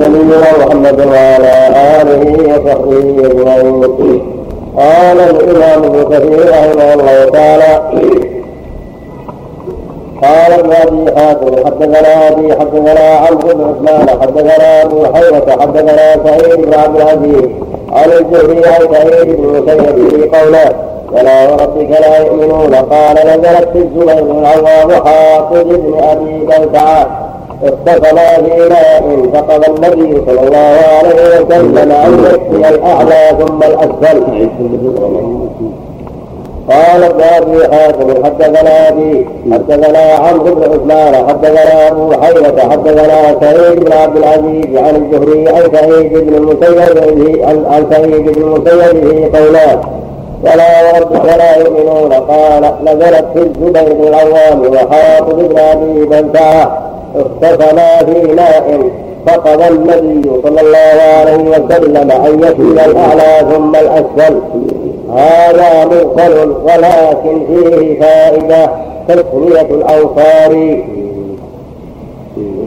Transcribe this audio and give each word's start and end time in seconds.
نبينا 0.00 0.38
محمد 0.60 0.98
وعلى 1.06 1.52
آله 2.00 2.22
وصحبه 2.50 3.26
أجمعين. 3.30 4.40
قال 4.76 5.20
الإمام 5.20 5.84
ابن 5.84 6.02
كثير 6.16 6.50
رحمه 6.50 6.94
الله 6.94 7.24
تعالى 7.32 7.80
قال 10.22 10.52
ابن 10.52 10.72
ابي 10.72 11.16
حاتم 11.16 11.66
حدثنا 11.66 12.28
ابي 12.28 12.52
حدثنا 12.52 13.00
عمرو 13.00 13.54
بن 13.54 13.64
عثمان 13.64 14.20
حدثنا 14.20 14.82
أبو 14.82 15.04
حيرة 15.14 15.56
حدثنا 15.60 16.24
سعيد 16.24 16.60
بن 16.66 16.74
عبد 16.74 16.96
العزيز 16.96 17.48
عن 17.92 18.10
الزهري 18.12 18.62
عن 18.66 18.94
سعيد 18.94 19.36
بن 19.36 19.44
المسيب 19.44 20.08
في 20.10 20.38
قوله 20.38 20.89
فلا 21.14 21.52
وربك 21.52 21.90
لا 21.90 22.18
يؤمنون. 22.18 22.74
قال 22.74 23.16
نزلت 23.26 23.68
في 23.72 23.78
الزبير 23.78 24.22
بن 24.24 24.38
العوام 24.38 24.88
وحافظ 24.88 25.62
بن 25.62 25.94
أبي 26.02 26.46
بلتعه 26.46 27.06
اتصلا 27.64 28.36
في 28.36 28.68
ماء 28.68 29.30
فقضى 29.34 29.66
النبي 29.66 30.22
صلى 30.26 30.40
الله 30.46 30.76
عليه 30.98 31.40
وسلم 31.40 31.78
ان 31.92 32.24
يكفي 32.24 32.68
الأعلى 32.68 33.36
ثم 33.38 33.62
الأسفل. 33.62 34.48
قال 36.70 37.04
ابن 37.04 37.20
أبي 37.22 37.76
حاتم 37.76 38.24
حدثنا 38.24 38.88
أبي 38.88 39.26
حدثنا 39.52 39.98
عمرو 39.98 40.54
بن 40.54 40.62
عثمان 40.62 41.28
حدثنا 41.28 41.88
أبو 41.88 42.12
حيرة 42.12 42.70
حدثنا 42.70 43.36
سعيد 43.40 43.84
بن 43.84 43.92
عبد 43.92 44.16
العزيز 44.16 44.76
عن 44.76 44.96
الزهري 44.96 45.48
عن 45.48 45.62
سعيد 45.72 46.12
بن 46.12 46.34
المسيب 46.34 46.78
عن 47.44 47.86
سعيد 47.90 48.32
بن 48.32 48.42
المسيب 48.42 49.08
في 49.08 49.38
قولات 49.38 49.80
ولا 50.44 50.92
وربك 50.92 51.24
لا 51.24 51.56
يؤمنون. 51.56 52.12
قال 52.12 52.72
نزلت 52.84 53.26
في 53.34 53.38
الزبير 53.38 53.92
بن 53.94 54.08
العوام 54.08 54.60
وحافظ 54.60 55.34
بن 55.34 55.58
ابي 55.58 56.04
بلتعه 56.06 56.78
اختصما 57.16 57.98
في 57.98 58.32
ماء 58.32 58.90
فقضى 59.26 59.68
النبي 59.68 60.30
صلى 60.42 60.60
الله 60.60 61.02
عليه 61.18 61.50
وسلم 61.50 62.10
أن 62.10 62.40
يكفي 62.42 62.88
الأعلى 62.88 63.46
ثم 63.54 63.74
الأسفل. 63.74 64.40
هذا 65.16 65.84
مرسل 65.84 66.50
ولكن 66.50 67.46
فيه 67.46 68.00
فائدة 68.00 68.70
تسمية 69.08 69.60
الأوصار. 69.60 70.80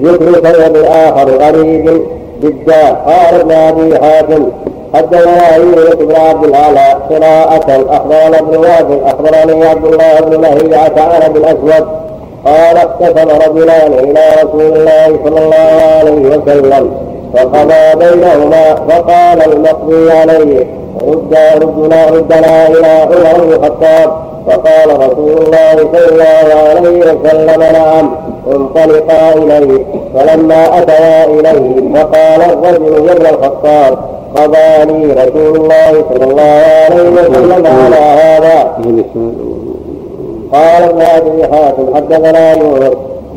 ذكر 0.03 0.33
سبب 0.33 0.75
اخر 0.83 1.29
غريب 1.29 2.01
بالداء 2.41 3.03
قال 3.07 3.39
ابن 3.41 3.51
أبي 3.51 3.99
حاتم 3.99 4.45
حدثنا 4.93 5.55
يونس 5.55 5.95
بن 5.95 6.15
عبد 6.15 6.43
الاعلى 6.43 6.97
قراءة 7.09 7.85
اخبرنا 7.89 8.39
ابن 8.39 8.57
وهب 8.57 9.01
اخبرني 9.05 9.65
عبد 9.65 9.85
الله 9.85 10.19
بن 10.21 10.41
لهيعة 10.41 10.93
عن 10.97 11.33
بالاسود 11.33 11.87
قال 12.45 12.77
اقتسم 12.77 13.29
رجلان 13.29 13.93
إلى 13.93 14.21
رسول 14.43 14.61
الله 14.77 15.19
صلى 15.25 15.39
الله 15.45 15.81
عليه 15.99 16.37
وسلم 16.37 16.91
فقضى 17.33 18.05
بينهما 18.05 18.75
فقال 18.75 19.53
المقضي 19.53 20.11
عليه 20.11 20.67
رد 21.07 21.37
ردنا 21.55 22.05
ردنا 22.05 22.67
إلى 22.67 22.87
عمر 22.87 23.43
بن 23.43 23.53
الخطاب 23.53 24.13
فقال 24.47 24.99
رسول 24.99 25.31
الله 25.31 25.75
صلى 25.75 26.09
الله 26.11 26.69
عليه 26.69 26.99
وسلم 26.99 27.61
نعم 27.73 28.15
انطلقا 28.47 29.33
اليه 29.33 29.85
فلما 30.15 30.79
اتيا 30.81 31.25
اليه 31.25 31.93
فقال 31.95 32.41
الرجل 32.41 33.07
يا 33.25 33.29
الخطاب 33.29 33.97
قضى 34.35 34.85
لي 34.85 35.13
رسول 35.13 35.55
الله 35.55 36.05
صلى 36.13 36.23
الله 36.31 36.61
عليه 36.83 37.09
وسلم 37.09 37.65
على 37.67 37.95
هذا. 37.95 38.57
قال 40.53 40.83
ابن 40.83 41.01
أبي 41.01 41.43
حاتم 41.43 41.95
حدثنا 41.95 42.51
يونس 42.53 42.93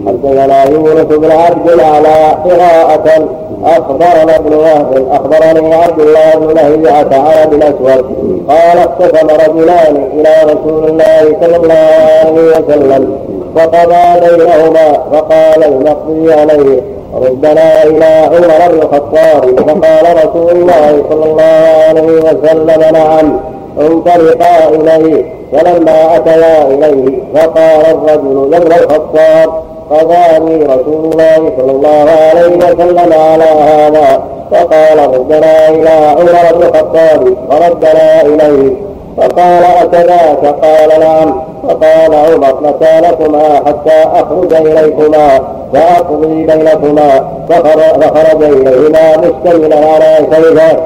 حدثنا 0.07 0.65
يونس 0.65 1.05
بن 1.05 1.31
عبد 1.31 1.71
الأعلى 1.71 2.37
قراءة 2.45 3.29
أخبرنا 3.65 4.37
ابن 4.37 4.55
وهب 4.55 5.07
أخبرني 5.11 5.75
عبد 5.75 6.01
الله 6.01 6.35
بن 6.35 6.55
لهيعة 6.55 7.09
عن 7.13 7.53
الأسود 7.53 8.05
قال 8.49 8.79
اقتسم 8.79 9.27
رجلان 9.27 10.09
إلى 10.15 10.53
رسول 10.53 10.85
الله 10.85 11.37
صلى 11.41 11.57
الله 11.57 11.89
عليه 12.25 12.59
وسلم 12.59 13.19
فقضى 13.57 14.21
بينهما 14.21 14.93
فقال 15.13 15.65
المقضي 15.65 16.33
عليه. 16.33 16.96
ردنا 17.15 17.83
إلى 17.83 18.05
عمر 18.05 18.73
بن 18.73 18.79
الخطاب 18.83 19.61
فقال 19.61 20.25
رسول 20.25 20.51
الله 20.51 21.05
صلى 21.11 21.25
الله 21.25 21.65
عليه 21.89 22.21
وسلم 22.21 22.81
نعم 22.93 23.41
انطلقا 23.81 24.69
إليه. 24.69 25.37
فلما 25.53 26.17
أتيا 26.17 26.67
إليه 26.67 27.23
فقال 27.35 27.81
الرجل 27.87 28.53
يا 28.53 28.59
ابن 28.59 28.73
الخطاب 28.73 29.63
قضاني 29.91 30.65
رسول 30.65 31.13
الله 31.13 31.53
صلى 31.59 31.73
الله 31.73 32.07
عليه 32.11 32.57
وسلم 32.57 33.13
على 33.13 33.45
هذا. 33.45 34.23
فقال 34.51 35.15
ردنا 35.15 35.69
إلى 35.69 35.91
عمر 35.91 36.57
بن 36.57 36.63
الخطاب 36.63 37.35
فردنا 37.51 38.23
إليه. 38.23 38.73
فقال 39.17 39.65
أكذاك 39.83 40.45
قال 40.63 41.01
نعم. 41.01 41.43
فقال 41.69 42.15
عمر 42.15 42.61
مكانكما 42.63 43.55
حتى 43.67 44.09
أخرج 44.15 44.55
إليكما 44.55 45.41
فأقضي 45.73 46.47
بينكما 46.47 47.29
فخرج 47.49 48.43
إليهما 48.43 49.17
مشتملا 49.17 49.77
على 49.77 50.27
سيفه 50.31 50.77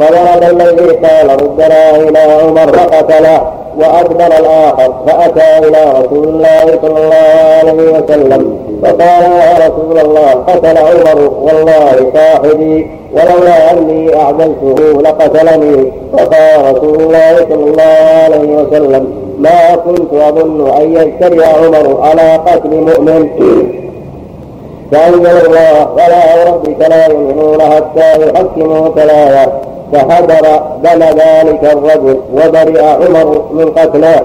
فضرب 0.00 0.42
الذي 0.42 0.90
قال 0.90 1.42
ردنا 1.42 1.96
إلى 1.96 2.18
عمر 2.18 2.72
فقتله 2.72 3.52
وأدبر 3.78 4.26
الآخر 4.26 4.94
فأتى 5.06 5.68
إلى 5.68 5.92
رسول 6.00 6.28
الله 6.28 6.78
صلى 6.82 7.04
الله 7.04 7.58
عليه 7.58 7.98
وسلم. 7.98 8.57
فقال 8.82 9.22
يا 9.22 9.52
رسول 9.66 9.98
الله 9.98 10.30
قتل 10.30 10.78
عمر 10.78 11.30
والله 11.40 12.12
صاحبي 12.14 12.90
ولولا 13.12 13.72
أني 13.72 14.16
أعجلته 14.20 15.02
لقتلني. 15.02 15.92
فقال 16.12 16.76
رسول 16.76 17.00
الله 17.00 17.36
صلى 17.36 17.64
الله 17.70 17.98
عليه 18.24 18.56
وسلم 18.56 19.06
ما 19.38 19.76
كنت 19.86 20.12
أظن 20.14 20.70
أن 20.70 20.96
يجتري 20.96 21.44
عمر 21.44 22.00
على 22.02 22.36
قتل 22.46 22.70
مؤمن. 22.70 23.28
فأنزل 24.92 25.46
الله 25.46 25.92
ولا 25.92 26.22
ربك 26.48 26.80
لا 26.88 27.06
يؤمنون 27.06 27.60
حتى 27.62 28.08
يحكموك 28.22 28.96
لا 28.98 29.48
فحضر 29.92 30.62
دم 30.84 31.02
ذلك 31.02 31.62
الرجل 31.64 32.16
وبرئ 32.34 32.82
عمر 32.84 33.44
من 33.52 33.70
قتله. 33.70 34.20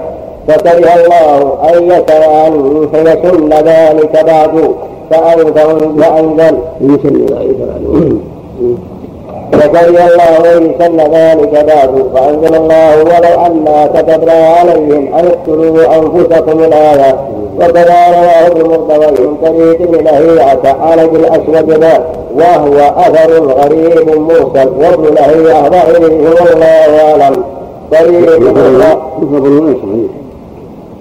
فكره 0.48 0.94
الله 0.94 1.58
أن 1.68 1.90
أن 1.90 2.88
فيسن 2.92 3.48
ذلك 3.52 4.24
بعد. 4.26 4.74
فأنزل 5.10 5.98
وأنزل 5.98 6.56
فكره 9.52 10.06
الله 10.06 10.56
أن 10.56 10.62
يسن 10.62 10.96
ذلك 11.00 11.64
بعد. 11.66 11.90
فأنزل 12.14 12.54
الله 12.54 12.98
ولو 12.98 13.34
أنا 13.46 13.86
كتبنا 13.86 14.32
عليهم 14.32 15.14
أن 15.14 15.26
اقتلوا 15.26 15.96
أنفسكم 15.96 16.58
الآية. 16.58 17.18
وكذا 17.56 17.96
رواه 18.10 18.46
ابن 18.46 18.70
مردوي 18.70 19.26
من 19.26 19.36
طريق 19.42 19.80
لهيعة 20.02 20.76
عن 20.80 20.98
ابن 20.98 21.16
الأسود 21.16 21.70
ذا. 21.70 22.04
وهو 22.36 22.78
أثر 22.96 23.30
غريب 23.46 24.18
موصل. 24.18 24.68
وابن 24.80 25.14
لهيعة 25.14 25.68
ضعيف 25.68 26.02
والله 26.40 27.12
أعلم. 27.12 27.44
طريق 27.92 28.42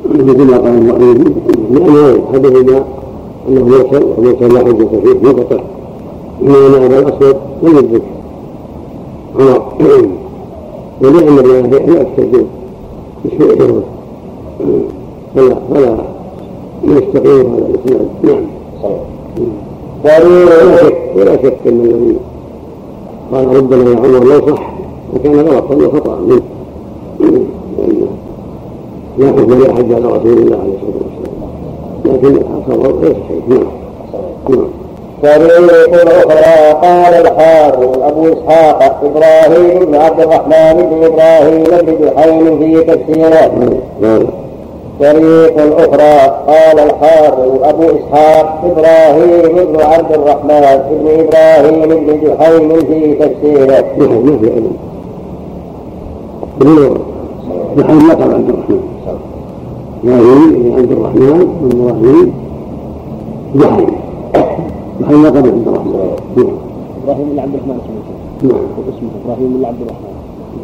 مثل 0.10 0.44
ما 0.44 0.58
قال 0.58 0.68
المؤمنين 0.78 1.36
لأنه 1.72 2.26
حدثنا 2.34 2.84
أنه 3.50 3.64
مرسل 3.66 4.04
ومرسل 4.18 4.54
لا 4.54 4.60
حجة 4.60 4.88
فيه 5.04 5.20
منقطع 5.24 5.60
من 6.42 6.56
أبا 6.76 7.00
الأسود 7.00 7.36
لم 7.64 7.78
يدرك 7.78 8.02
عمر 9.40 9.62
ولأن 11.02 11.38
الرواية 11.40 11.86
لا 11.86 12.04
تستجيب 12.04 12.46
بسوء 13.26 13.84
فلا 15.36 15.56
فلا 15.74 15.98
يستقيم 16.84 17.54
هذا 17.54 17.68
الاسناد 17.68 18.08
نعم 18.24 18.44
ولا 20.06 20.78
شك 20.78 20.98
ولا 21.16 21.36
شك 21.38 21.58
ان 21.68 21.80
الذي 21.86 22.16
قال 23.32 23.56
ربنا 23.58 23.92
يا 23.92 23.98
عمر 23.98 24.24
لو 24.24 24.48
صح 24.56 24.74
وكان 25.16 25.36
غلطا 25.40 25.76
وخطا 25.76 26.16
منه 26.20 26.42
لا 29.18 29.28
حكم 29.28 29.60
لاحد 29.64 29.94
على 29.94 30.06
رسول 30.06 30.38
الله 30.38 30.58
عليه 30.58 30.74
الصلاة 30.74 31.00
والسلام. 31.04 31.44
لكن 32.06 32.34
الخبر 32.58 32.92
غير 33.00 33.14
صحيح. 33.14 33.44
نعم. 33.48 33.68
نعم. 34.50 34.68
طريق 35.24 35.94
أخرى 36.08 36.80
قال 36.82 37.14
الحافظ 37.14 38.04
أبو 38.04 38.28
إسحاق 38.34 39.02
إبراهيم 39.04 39.86
بن 39.86 39.96
عبد 39.96 40.20
الرحمن 40.20 40.74
بن 40.90 41.06
إبراهيم 41.06 41.64
بن 41.64 42.06
جحيم 42.06 42.60
في 42.60 42.84
تفسيره. 42.84 43.52
نعم. 44.02 44.24
طريق 45.00 45.56
أخرى 45.80 46.16
قال 46.48 46.80
الحافظ 46.80 47.64
أبو 47.64 47.84
إسحاق 47.84 48.62
إبراهيم 48.66 49.66
بن 49.66 49.82
عبد 49.82 50.12
الرحمن 50.12 50.64
بن 50.92 51.08
إبراهيم 51.20 51.82
بن 51.82 52.20
جحيم 52.24 52.70
في 52.80 53.00
تفسيره. 53.14 53.86
جحيم 57.78 58.00
لقب 58.08 58.32
عبد 58.32 58.50
الرحمن. 58.50 58.82
إبراهيم 60.04 60.74
عبد 60.78 60.92
الرحمن 60.92 61.42
إبراهيم 61.72 62.28
جحيم 63.56 63.90
جحيم 65.02 65.24
لقب 65.26 65.38
عبد 65.38 65.68
الرحمن. 65.68 65.94
نعم 66.38 66.56
إبراهيم 67.04 67.28
بن 67.32 67.40
عبد 67.40 67.54
الرحمن 67.54 67.78
اسمه 67.84 68.02
نعم. 68.50 68.66
اسمه 68.90 69.10
إبراهيم 69.26 69.50
بن 69.58 69.66
عبد 69.66 69.82
الرحمن. 69.82 70.14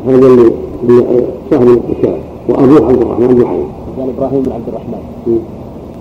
هذا 0.08 0.28
اللي 0.28 0.48
سهل 1.50 1.68
الكتاب 1.68 2.20
وأبوه 2.50 2.88
عبد 2.90 3.02
الرحمن 3.02 3.32
جحيم 3.42 3.68
قال 3.98 4.10
إبراهيم 4.18 4.42
بن 4.44 4.52
عبد 4.52 4.68
الرحمن. 4.68 5.02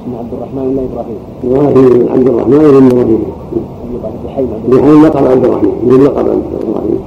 اسمه 0.00 0.18
عبد 0.18 0.32
الرحمن 0.32 0.64
ولا 0.68 0.82
إبراهيم؟ 0.90 1.20
إبراهيم 1.44 1.88
بن 1.88 2.08
عبد 2.12 2.28
الرحمن 2.28 2.58
بن 2.58 2.98
الرحمن 2.98 3.24
جحيم 4.72 5.04
لقب 5.04 5.24
عبد 5.26 5.44
الرحمن. 5.44 5.72
من 5.82 6.04
لقب 6.04 6.26
عبد 6.28 6.44
الرحمن. 6.60 6.98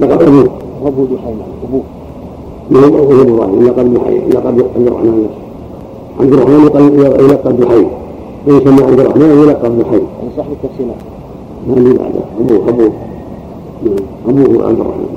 لقب 0.00 0.22
أبوه 0.22 0.48
وابوه 0.82 1.06
جحيم 1.12 1.38
ابوه 1.68 1.82
من 2.70 2.84
أبوه 2.84 3.22
إبراهيم 3.22 3.66
لقب 3.66 3.94
جحيم 3.94 4.28
لقب 4.30 4.46
عبد 4.46 4.86
الرحمن 4.86 5.22
نفسه 5.24 5.48
عبد 6.20 6.32
الرحمن 6.32 7.00
يلقب 7.00 7.20
يلقب 7.20 7.60
جحيم 7.60 7.88
ويسمى 8.46 8.82
عبد 8.84 9.00
الرحمن 9.00 9.30
جحيم 9.78 10.06
يعني 10.18 10.30
صاحب 10.36 10.52
التفسيرات 10.52 10.96
ما 11.66 11.74
اللي 11.76 11.98
بعده 11.98 12.20
أبوه 12.68 12.92
نعم. 13.82 13.96
أبوه 14.28 14.68
عبد 14.68 14.80
الرحمن 14.80 15.08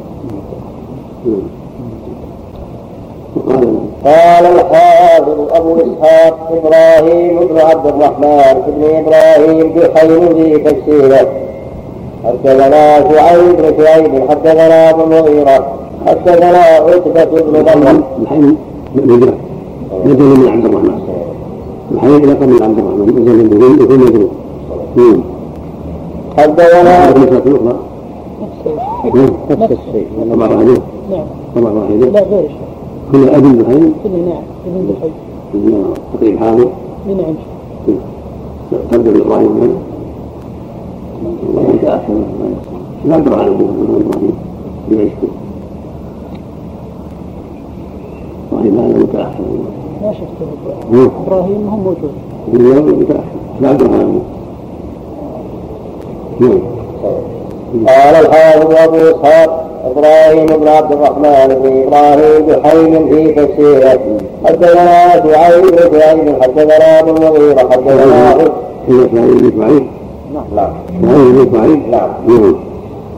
نعم. 1.26 1.62
وقال 3.36 3.82
قال 4.04 4.46
الحافظ 4.46 5.40
أبو 5.52 5.76
إسحاق 5.76 6.52
إبراهيم 6.52 7.48
بن 7.48 7.58
عبد 7.58 7.88
الرحمن 7.88 8.62
بن 8.68 8.84
إبراهيم 8.96 9.74
بحين 9.74 10.34
في 10.36 10.58
تفسيره 10.58 11.28
حدثنا 12.26 13.10
شعيب 13.12 13.58
بن 13.58 13.84
شعيب 13.84 14.30
حدثنا 14.30 14.90
أبو 14.90 15.04
المغيرة 15.04 15.74
حدثنا 16.08 16.58
عتبة 16.58 17.42
بن 17.42 17.64
ضمرة 17.64 18.04
الحين 18.22 18.58
نزل 18.96 19.34
نزل 20.06 20.40
من 20.40 20.48
عبد 20.48 20.66
الرحمن. 20.66 21.00
الحين 21.92 22.26
لقب 22.26 22.48
من 22.50 22.64
عبد 22.64 22.78
الرحمن. 22.80 23.06
نزل 23.20 23.58
به 23.58 23.84
يكون 23.84 24.00
مجروح 24.00 24.32
نعم. 24.96 25.22
حدثنا 26.38 27.10
أخرى 27.10 27.22
نفس 29.50 29.72
الشيء 29.72 30.08
طبعا 30.34 30.50
واحدة 30.50 30.82
نعم. 31.12 31.26
طبعا 31.56 31.72
واحدة 31.72 32.06
لا 32.10 32.24
غير 32.24 32.46
الشيء 32.46 32.62
كل 33.12 33.30
أبي 33.30 33.48
الحين 33.48 33.94
كله 34.04 34.18
نعم 34.18 34.44
ابن 34.66 34.94
بحي 34.94 35.10
تقريب 36.14 36.40
حاضر 36.40 36.68
نعم. 37.08 37.36
تبدأ 38.92 39.12
بالإبراهيم 39.12 39.78
الله 41.50 41.74
يتأثر 41.74 42.14
لا 43.06 43.18
أدرى 43.18 43.36
على 43.36 43.48
أبوه. 43.48 43.70
إبراهيم 43.70 44.34
إبراهيم 48.66 48.80
هذا 48.80 49.00
متأخر 49.04 49.44
ما 50.02 50.14
شفت 50.14 50.38
هو. 50.94 51.10
إبراهيم 51.28 51.68
هم 51.68 51.80
موجود. 51.80 52.12
أدرى 52.54 53.88
على 53.88 54.04
أبوه 54.04 54.22
نعم 56.42 56.60
قال 57.88 58.16
الحافظ 58.26 58.72
أبو 58.76 58.96
إسحاق 58.96 59.68
إبراهيم 59.86 60.46
بن 60.46 60.68
عبد 60.68 60.92
الرحمن 60.92 61.56
بن 61.64 61.84
إبراهيم 61.88 62.46
بحين 62.46 63.10
في 63.10 63.32
تفسيره. 63.34 64.00
حدثنا 64.46 65.12
شعيب 65.34 65.66
بن 65.92 66.00
شعيب 66.00 66.36
حدثنا 66.42 67.00
أبو 67.00 67.10
المغيرة 67.18 67.60
حدثنا 67.60 68.36
إسماعيل 68.90 69.38
بن 69.40 69.48
إسماعيل 69.48 69.88
نعم. 70.34 70.74
إسماعيل 71.02 71.46
بن 71.46 71.92
نعم. 71.92 72.10
نعم 72.28 72.56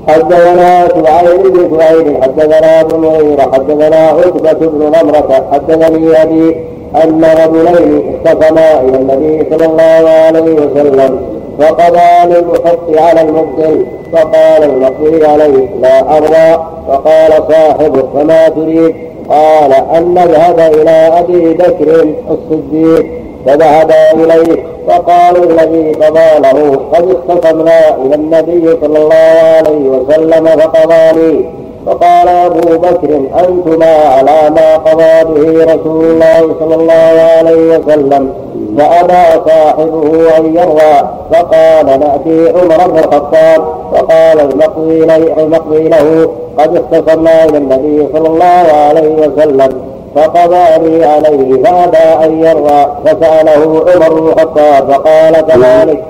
حدثنا 0.07 0.87
شعيب 0.87 1.43
بن 1.53 1.77
شعيب 1.79 2.23
حدثنا 2.23 2.81
ابو 2.81 2.95
المغيرة 2.95 3.41
حدثنا 3.41 3.95
عتبة 3.95 4.67
بن 4.67 4.91
نمرة 4.95 5.45
حدثني 5.51 6.21
أبي 6.21 6.55
أن 7.03 7.25
رجلين 7.25 8.15
اختصما 8.25 8.81
إلى 8.81 8.97
النبي 8.97 9.45
صلى 9.49 9.65
الله 9.65 10.09
عليه 10.09 10.53
وسلم 10.53 11.19
فقضى 11.59 12.33
للمحق 12.33 13.01
على 13.01 13.21
المبطل 13.21 13.85
فقال 14.13 14.63
المقضي 14.63 15.25
عليه 15.25 15.69
لا 15.81 16.17
أرضى 16.17 16.63
فقال 16.87 17.31
صاحبه 17.51 18.03
فما 18.13 18.49
تريد؟ 18.49 18.95
قال 19.29 19.73
أن 19.73 20.13
نذهب 20.13 20.59
إلى 20.59 20.91
أبي 21.19 21.53
بكر 21.53 22.13
الصديق. 22.29 23.05
فذهبا 23.45 24.11
إليه 24.13 24.63
فقالوا 24.87 25.45
الذي 25.45 25.91
قضى 25.91 26.39
له 26.39 26.79
قد 26.93 27.15
اختصمنا 27.15 27.97
إلى 27.97 28.15
النبي 28.15 28.77
صلى 28.81 28.97
الله 28.99 29.35
عليه 29.57 29.89
وسلم 29.89 30.45
فقضى 30.45 31.11
لي. 31.11 31.45
فقال 31.85 32.27
أبو 32.27 32.77
بكر 32.77 33.09
أنتما 33.39 33.95
على 33.95 34.49
ما 34.55 34.75
قضى 34.77 35.23
به 35.33 35.63
رسول 35.73 36.05
الله 36.05 36.55
صلى 36.59 36.75
الله 36.75 37.21
عليه 37.37 37.77
وسلم؟ 37.77 38.33
فأبى 38.77 39.41
صاحبه 39.49 40.37
أن 40.37 40.55
يرضى 40.55 40.95
فقال 41.31 41.85
نأتي 41.85 42.49
عمر 42.49 42.87
بن 42.87 42.97
الخطاب. 42.99 43.61
فقال 43.93 44.39
المقضي 44.39 45.89
له 45.89 46.29
قد 46.57 46.75
اختصمنا 46.75 47.43
إلى 47.43 47.57
النبي 47.57 48.07
صلى 48.13 48.27
الله 48.27 48.65
عليه 48.87 49.27
وسلم. 49.27 49.92
فقضى 50.15 50.65
لي 50.83 51.05
عليه 51.05 51.63
فأبى 51.63 52.25
أن 52.25 52.39
يرضى 52.39 52.85
فسأله 53.05 53.61
عمر 53.87 54.19
بن 54.19 54.27
الخطاب 54.27 54.91
فقال 54.91 55.33
كذلك. 55.47 56.03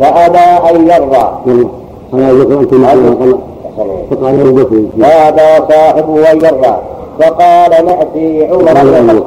فأبى 0.00 0.48
أن 0.70 0.88
يرضى. 0.88 1.24
فقال 4.10 4.40
أبو 4.40 4.52
بكر 4.52 4.82
فأبى 5.00 5.50
صاحبه 5.68 6.32
أن 6.32 6.36
يرضى. 6.36 6.74
فقال 7.20 7.70
نأتي 7.86 8.46
عمر. 8.46 8.64
بن 8.64 9.22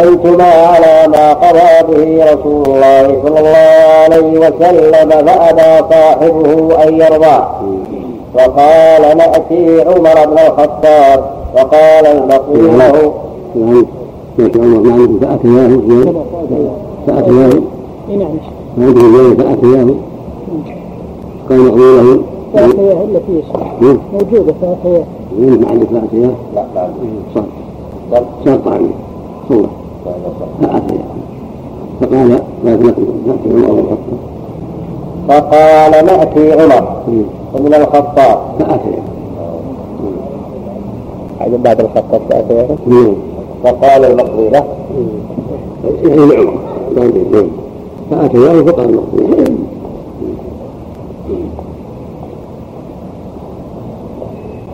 أنتما 0.00 0.44
على 0.44 1.08
ما 1.08 1.32
قضى 1.32 1.72
به 1.88 2.24
رسول 2.32 2.64
الله 2.66 3.22
صلى 3.24 3.38
الله 3.40 3.82
عليه 4.04 4.38
وسلم 4.38 5.10
فأبى 5.26 5.70
صاحبه 5.90 6.82
أن 6.84 7.00
يرضى. 7.00 7.38
فقال 8.34 9.16
نأتي 9.18 9.80
عمر 9.80 10.26
بن 10.26 10.38
الخطاب 10.38 11.24
فقال 11.56 12.06
المقيم 12.06 12.78
له 12.78 13.12
يعني 13.56 13.84
ليس 14.38 14.56
عمر 14.56 14.80
معه 14.80 15.08
فأتياه 15.20 15.66
اثنين 15.66 16.14
فأتياه 17.06 17.60
نعم 18.08 18.36
هذه 18.78 19.06
الليلة 19.06 19.34
فأتياه 19.34 19.94
قال 21.50 21.66
له 21.78 23.04
التي 23.04 23.32
يسمع 23.38 23.66
نعم 23.80 23.98
موجودة 24.12 24.52
فاتياه 24.60 25.04
وين 25.38 25.60
محل 25.60 25.80
فأتياه 25.86 26.30
لا 26.54 26.64
لا. 26.74 26.88
صار. 27.34 27.44
صار. 28.44 28.56
طعمه 28.64 28.88
صلى. 29.48 29.66
فأتياه 30.62 31.04
فقال 32.00 32.28
لا 32.64 32.76
تنقل 32.76 33.06
نأتي 33.26 33.48
عمر 33.50 33.72
بن 33.72 33.78
الخطاب 33.78 34.18
فقال 35.28 36.06
نأتي 36.06 36.52
عمر. 36.62 36.91
بن 37.54 37.74
الخطاب. 37.74 38.38
فأتياه 38.58 39.02
هذا 41.40 41.56
بعد 41.56 41.80
الخطاب 41.80 42.20
فأتيه 42.30 42.76
نعم. 42.86 43.14
فقال 43.64 44.04
المقضي 44.04 44.48
له. 44.48 44.64
يعني 46.04 46.20
عمر 46.20 46.54
قال 46.96 47.30
نعم. 47.32 47.48
فأتياه 48.10 48.62
فقال 48.62 48.92
له 48.92 49.02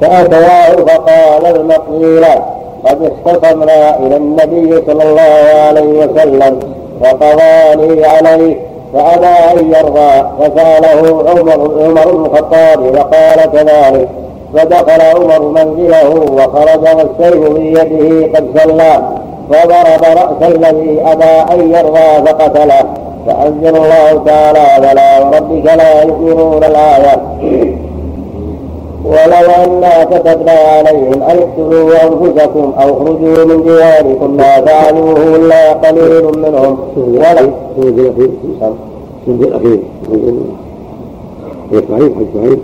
فأتواه 0.00 0.76
فقال 0.76 1.56
المقضي 1.56 2.20
له 2.20 2.44
قد 2.84 3.12
اختصمنا 3.26 3.98
إلى 3.98 4.16
النبي 4.16 4.82
صلى 4.86 5.02
الله 5.10 5.60
عليه 5.68 6.06
وسلم 6.06 6.58
وقضى 7.00 7.74
لي 7.86 8.06
عليه 8.06 8.56
فأبى 8.94 9.60
أن 9.60 9.72
يرضى 9.74 10.12
فسأله 10.40 11.24
عمر 11.30 11.84
عمر 11.84 12.12
بن 12.12 12.26
الخطاب 12.26 12.96
فقال 12.96 13.52
كذلك. 13.52 14.08
فدخل 14.54 15.02
عمر 15.02 15.42
منزله 15.48 16.10
وخرج 16.10 16.82
والسيف 16.96 17.52
في 17.54 17.72
يده 17.72 18.38
قد 18.38 18.46
سلى 18.58 19.02
فضرب 19.50 20.02
رأس 20.02 20.50
الذي 20.54 21.02
أبى 21.06 21.54
أن 21.54 21.72
يرضى 21.74 22.26
فقتله. 22.26 22.84
فأنزل 23.26 23.76
الله 23.76 24.22
تعالى 24.26 24.88
ولا 24.88 25.18
وربك 25.18 25.66
لا 25.74 26.02
يؤمنون 26.02 26.64
الآية. 26.64 27.22
ولو 29.08 29.50
أنا 29.64 30.04
كتبنا 30.04 30.52
عليهم 30.52 31.22
أن 31.22 31.38
اقتلوا 31.38 31.92
أنفسكم 32.04 32.72
أو 32.80 32.88
اخرجوا 32.96 33.44
من 33.44 33.62
دياركم 33.64 34.30
ما 34.36 34.60
فعلوه 34.60 35.36
إلا 35.36 35.72
قليل 35.72 36.24
منهم 36.38 36.78
ولو 36.96 37.50
السند 37.78 37.98
الأخير 39.42 39.78
الأخير 41.72 42.10
السند 42.20 42.60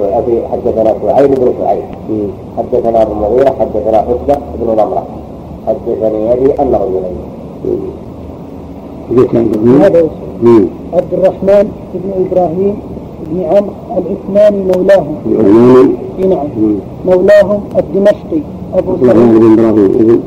أبي 0.00 0.42
حدثنا 0.52 0.94
سعيد 1.06 1.30
بن 1.40 1.52
سعيد 1.60 1.84
حدثنا 2.58 3.02
ابو 3.02 3.12
المغيرة 3.12 3.50
حدثنا 3.60 3.98
عتبة 3.98 4.36
بن 4.60 4.70
نمرة 4.72 5.06
حدثني 5.66 6.32
أبي 6.32 6.52
أن 6.60 6.74
رجلين 6.74 7.16
هذا. 9.82 10.08
عبد 10.92 11.12
الرحمن 11.12 11.64
بن 11.94 12.10
إبراهيم 12.26 12.74
بن 13.26 13.40
عمرو 13.42 13.72
العثماني 13.96 14.64
مولاهم. 14.64 15.14
نعم. 16.18 16.48
مولاهم 17.06 17.60
الدمشقي. 17.78 18.42
عبد 18.74 18.88
الرحمن 18.88 19.38
سعيد 19.38 19.38
بن 19.38 19.52
إبراهيم. 19.52 19.90
ابن 19.94 20.20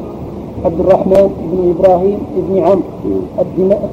عبد 0.66 0.80
الرحمن 0.80 1.30
بن 1.52 1.74
إبراهيم 1.74 2.20
بن 2.50 2.58
عمرو 2.58 2.82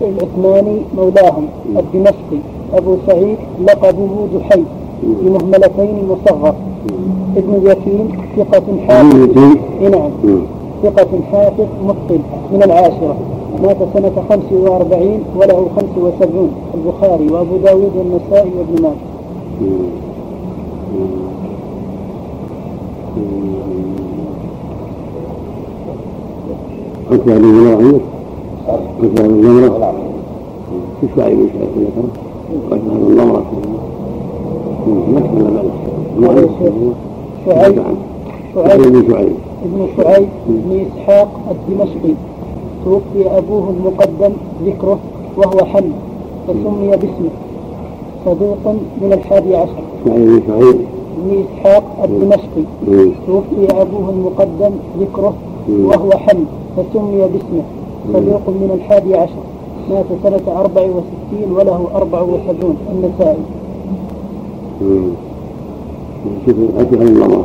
العثماني 0.03 0.77
مولاهم 0.97 1.47
الدمشقي. 1.77 2.41
أبو 2.75 2.97
سعيد 3.07 3.39
لقبه 3.67 4.29
دحي 4.35 4.63
بمهملتين 5.03 5.95
مصغر. 6.09 6.55
ابن 7.37 7.71
يتيم 7.71 8.09
ثقة 8.37 8.67
حافظ. 8.89 9.39
نعم. 9.83 10.11
ثقة 10.83 11.09
حافظ 11.33 11.67
متقن 11.85 12.21
من 12.53 12.63
العاشرة. 12.63 13.17
مات 13.63 13.77
سنة 13.95 14.13
45 14.29 15.25
وله 15.37 15.69
75 15.77 16.51
البخاري 16.75 17.29
وأبو 17.33 17.57
داود 17.57 17.93
والنسائي 17.97 18.51
وابن 18.59 18.83
ماجه. 18.83 18.97
أنت 27.13 27.29
هذه 27.29 27.37
الجمرة 27.37 27.77
عندك؟ 27.77 28.01
أنت 29.03 29.21
هذه 29.21 29.27
الجمرة؟ 29.27 29.95
إيش 31.03 31.11
بعيد 31.17 31.39
بعيد 31.39 31.71
ولا 31.77 31.91
ترى؟ 31.97 32.09
قلت 32.71 32.83
هذا 32.85 32.97
النمرة 33.09 33.43
ما 35.17 35.21
تكلم 35.21 35.55
الشيخ 36.39 36.75
شعيب. 37.47 37.83
شعيب. 39.09 39.52
بن 39.65 39.87
شعيب 39.97 40.03
ابن 40.03 40.03
شعيب 40.03 40.29
بن 40.49 40.87
إسحاق 40.87 41.29
الدمشقي. 41.51 42.15
توفي 42.85 43.39
أبوه 43.39 43.71
المقدم 43.71 44.33
ذكره 44.67 44.99
وهو 45.37 45.65
حمد 45.65 45.93
فسمي 46.49 46.89
باسمه. 46.89 47.31
صدوق 48.25 48.75
من 49.01 49.13
الحادي 49.13 49.57
عشر. 49.57 49.83
شعيب. 50.07 50.77
بن 51.19 51.45
إسحاق 51.45 51.85
الدمشقي. 52.05 52.65
توفي 53.27 53.83
أبوه 53.83 54.11
المقدم 54.11 54.75
ذكره 55.01 55.35
وهو 55.69 56.11
حمد 56.11 56.47
فسمي 56.77 57.19
باسمه. 57.19 57.65
صديق 58.13 58.49
من 58.49 58.71
الحادي 58.75 59.15
عشر. 59.15 59.43
مات 59.91 60.07
سنة 60.23 60.61
أربع 60.61 60.83
وستين 60.83 61.53
وله 61.53 61.89
أربع 61.95 62.21
وسبعون 62.21 62.77
النسائي. 62.93 63.43
شوف 66.47 66.57
النمرة 66.93 67.45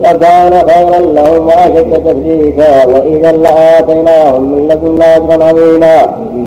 لكان 0.00 0.68
خيرا 0.68 0.98
لهم 0.98 1.46
وأشد 1.46 1.92
تثبيتا. 2.04 2.86
وإذا 2.86 3.32
لآتيناهم 3.32 4.42
من 4.42 4.68
لدنا 4.68 5.16
أجرا 5.16 5.44
عظيما 5.44 5.96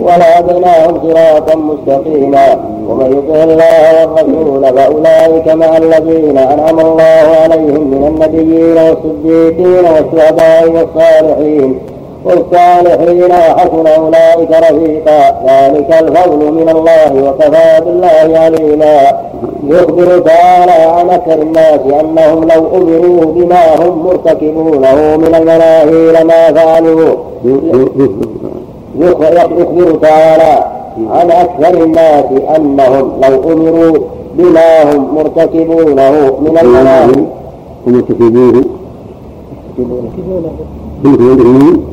ولهديناهم 0.02 1.00
صراطا 1.08 1.56
مستقيما. 1.56 2.58
ومن 2.88 3.06
يطع 3.18 3.42
الله 3.42 4.06
والرسول 4.06 4.76
فأولئك 4.76 5.48
مع 5.48 5.76
الذين 5.76 6.38
أنعم 6.38 6.80
الله 6.80 7.26
عليهم 7.42 7.90
من 7.90 8.06
النبيين 8.06 8.76
والصديقين 8.78 9.84
والشهداء 9.84 10.70
والصالحين. 10.70 11.78
والصالحين 12.24 13.30
وحسن 13.30 13.86
أولئك 13.86 14.50
رفيقا. 14.50 15.20
ذلك 15.46 15.90
الفضل 16.02 16.52
من 16.52 16.68
الله 16.68 17.28
وكفى 17.28 17.80
بالله 17.84 18.38
عليما. 18.38 19.28
يخبر 19.66 20.18
تعالى 20.18 20.72
عن 20.72 21.10
أكثر 21.10 21.42
الناس 21.42 21.80
أنهم 22.00 22.44
لو 22.44 22.66
أمروا 22.76 23.24
بما 23.24 23.76
هم 23.76 24.06
مرتكبونه 24.06 25.16
من 25.16 25.34
المناهي 25.34 26.22
لما 26.22 26.52
فعلوه 26.52 27.16
يخبر 28.98 29.98
تعالى 30.02 30.64
عن 31.10 31.30
أكثر 31.30 31.84
الناس 31.84 32.24
أنهم 32.56 33.12
لو 33.22 33.52
أمروا 33.52 33.98
بما 34.34 34.82
هم 34.82 35.14
مرتكبونه 35.14 36.38
من 36.40 36.58
المناهي 36.62 37.24
هم 37.86 38.04
كذوله 41.02 41.18
كنت 41.18 41.20
يدعون 41.20 41.84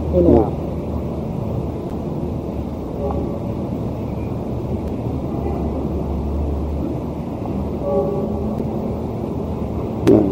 نعم 10.11 10.23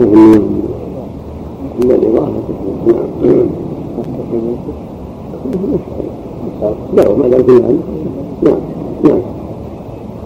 النون 0.00 0.62
إلا 1.82 1.94
الإضافة 1.94 2.42
نعم 6.94 7.22
نعم 8.42 8.58
نعم 9.04 9.20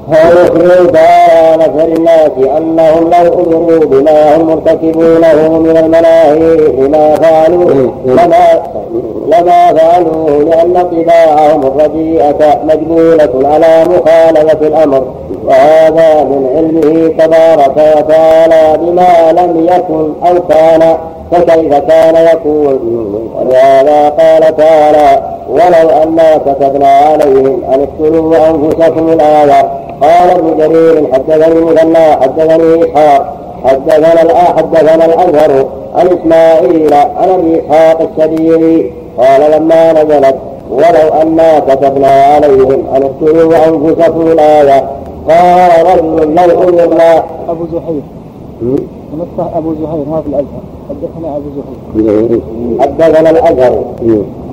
ويخبر 0.09 1.25
تعالى 1.37 1.64
أكثر 1.64 1.85
الناس 1.85 2.31
أنهم 2.57 3.11
لو 3.11 3.35
أمروا 3.35 3.85
بما 3.85 4.37
هم 4.37 4.47
مرتكبونه 4.47 5.59
من 5.59 5.76
المناهي 5.76 6.57
لما 6.57 7.14
فعلوه 7.14 7.93
لما 8.07 8.62
لما 9.26 9.75
فعلوه 9.75 10.45
لأن 10.45 10.75
طباعهم 10.75 11.62
الرديئة 11.66 12.61
مجبولة 12.64 13.49
على 13.49 13.85
مخالفة 13.85 14.66
الأمر. 14.66 15.05
وهذا 15.47 16.25
من 16.25 16.49
علمه 16.57 17.09
تبارك 17.09 17.97
وتعالى 17.97 18.78
بما 18.78 19.33
لم 19.33 19.66
يكن 19.66 20.12
أو 20.28 20.43
كان 20.49 20.97
فكيف 21.33 21.75
كان 21.75 22.28
يكون. 22.33 22.78
ولهذا 23.40 24.09
قال 24.09 24.57
تعالى 24.57 25.23
ولو 25.50 26.02
أنا 26.02 26.38
كتبنا 26.47 26.88
عليهم 26.88 27.61
أن 27.75 27.87
اقتلوا 27.88 28.37
أنفسكم 28.50 29.09
الآية. 29.09 29.87
قال 30.02 30.31
ابن 30.31 30.57
جرير 30.59 30.99
حدثني 31.26 31.61
مثنى 31.61 32.12
حدثني 32.23 32.85
إسحاق 32.85 33.37
حدثنا 33.64 34.33
حدثنا 34.56 35.04
الأزهر 35.04 35.66
عن 35.95 36.06
إسماعيل 36.06 36.95
عن 36.95 37.28
أبي 37.28 37.61
إسحاق 37.61 38.00
السبيعي 38.00 38.90
قال 39.18 39.50
لما 39.50 39.92
نزلت 39.92 40.37
ولو 40.71 41.23
أنا 41.23 41.59
كتبنا 41.59 42.09
عليهم 42.09 42.87
أن 42.95 43.02
اقتلوا 43.02 43.68
أنفسكم 43.68 44.21
الآية 44.21 44.90
قال 45.28 45.87
رجل 45.87 46.35
لو 46.35 46.62
أمرنا. 46.68 47.23
أبو 47.49 47.66
زهير. 47.73 48.02
نصه 49.18 49.59
أبو 49.59 49.75
زهير 49.75 50.04
ما 50.11 50.21
في 50.23 50.28
الأزهر. 50.28 50.62
حدثنا 50.90 51.37
أبو 51.37 51.49
زهير. 51.97 52.40
حدثنا 52.80 53.30
الأزهر 53.30 53.85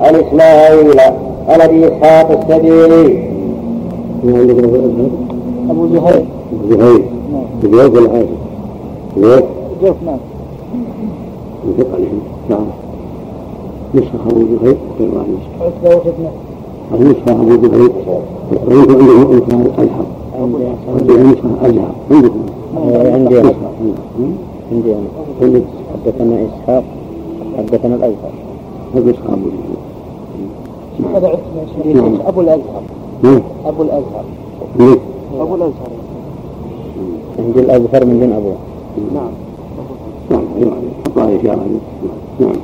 عن 0.01 0.15
إسماعيل 0.15 0.99
عن 1.49 1.61
أبي 1.61 1.87
إسحاق 1.87 2.31
السبيعي 2.31 3.29
الأزهر؟ 4.23 5.32
أبو 5.69 5.87
زهير. 5.87 6.25
زهير. 6.69 7.03
نعم. 7.31 7.45
زهير 7.63 7.91
ولا 7.91 8.09
عاشر 8.09 8.27
زهير 9.17 9.43
جوف 9.81 9.95
نعم. 10.05 10.17
انفق 11.67 11.87
عليهم 11.93 12.19
نعم. 12.49 12.65
نسخة 13.95 14.15
أبو 14.29 14.39
زهير. 14.39 14.77
غير 14.99 15.09
واحد 15.13 15.27
أو 16.91 16.97
نسخة 16.97 17.31
أبو 17.31 17.67
زهير. 17.67 17.91
وأنتم 18.51 19.55
عندكم 19.55 19.61
نسخة 19.61 19.81
أزهر. 19.81 20.05
عندي 20.99 21.13
نسخة 21.13 21.49
أزهر. 21.61 21.91
عندكم 22.11 22.41
عندي 23.11 24.33
عندي 24.71 24.91
أنا. 24.93 25.09
عندك 25.41 25.63
حدثنا 25.93 26.35
إسحاق. 26.45 26.83
حدثنا 27.57 27.95
الأزهر. 27.95 28.31
هذا 28.95 29.09
نسخة 29.11 29.33
أبو 29.33 29.49
زهير. 29.49 29.77
هذا 31.15 31.27
يا 31.85 31.93
نعم. 31.93 32.15
أبو 32.25 33.81
الأزهر. 33.81 34.23
نعم. 34.79 35.12
أبو 35.41 35.55
الأزهر؟ 35.55 35.89
أبو 37.39 37.43
عندي 37.47 37.59
الأزهر 37.59 38.05
من 38.05 38.19
دون 38.19 38.33
أبوه 38.33 38.55
نعم. 39.13 39.31
نعم 40.31 40.43
نعم 40.59 40.81
حطها 41.05 41.39
إشارة 41.41 41.65
نعم. 42.39 42.55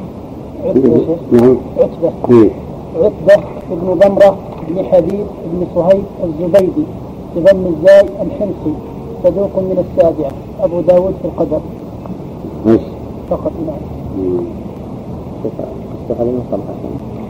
عتبة 0.65 0.89
يا 0.89 0.97
شيخ. 0.97 1.41
نعم. 1.41 1.57
عتبة. 1.77 2.11
إيه. 2.41 2.49
عتبة 2.95 3.43
بن 3.71 3.93
ضمرة 3.99 4.37
بن 4.69 4.83
حبيب 4.85 5.25
بن 5.53 5.65
صهيب 5.75 6.03
الزبيدي 6.23 6.83
بضم 7.35 7.65
الزاي 7.65 8.01
الحمصي 8.01 8.73
صدوق 9.23 9.55
من 9.59 9.85
السابعة 9.91 10.31
أبو 10.61 10.81
داود 10.81 11.13
في 11.21 11.27
القدر. 11.27 11.59
بس 12.67 12.79
فقط 13.29 13.51
نعم. 13.67 13.77
مصطلح 16.19 16.63
حسن 16.69 16.89